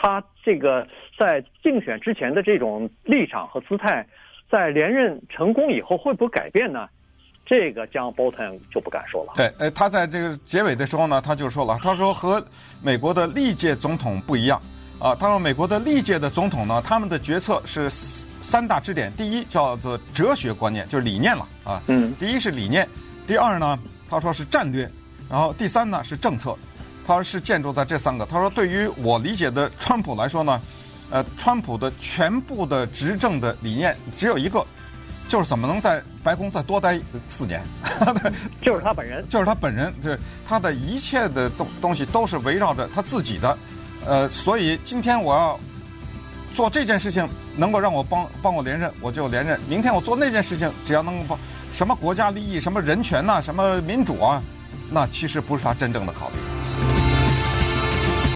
[0.04, 0.86] 他这个
[1.18, 4.06] 在竞选之前的这种立场和姿态，
[4.52, 6.90] 在连任成功以后会不会改变呢？
[7.46, 9.32] 这个 John Bolton 就不敢说了。
[9.38, 12.46] 对，呃，他在这个结尾的时候呢，他就说了，他说和
[12.82, 14.62] 美国的历届总统不一样
[15.00, 15.16] 啊。
[15.16, 21.82] 他说美国的历届的总统呢，他们的决策是三大支点，第一叫做哲学观念，就是理念了啊。
[21.88, 22.14] 嗯。
[22.20, 22.86] 第一是理念，
[23.26, 23.80] 第二呢，
[24.10, 24.90] 他说是战略，
[25.30, 26.58] 然后第三呢是政策。
[27.06, 28.26] 他是建筑在这三个。
[28.26, 30.62] 他说：“对于我理解的川普来说呢，
[31.10, 34.66] 呃，川普的全部的执政的理念只有一个，
[35.28, 37.62] 就是怎么能在白宫再多待四年。
[38.62, 43.58] 就是他本人， 就是他本人，就是他的一切的东东西都是围绕着他自己的。
[44.06, 45.60] 呃，所以今天我要
[46.54, 49.60] 做这件事情，能够让我帮帮我连任，我就连任。
[49.70, 51.40] 明天我做那件事情，只要能够帮
[51.74, 54.42] 什么国家利益、什么人权呐、啊、什么民主啊，
[54.92, 56.36] 那其实不是他真正的考虑。”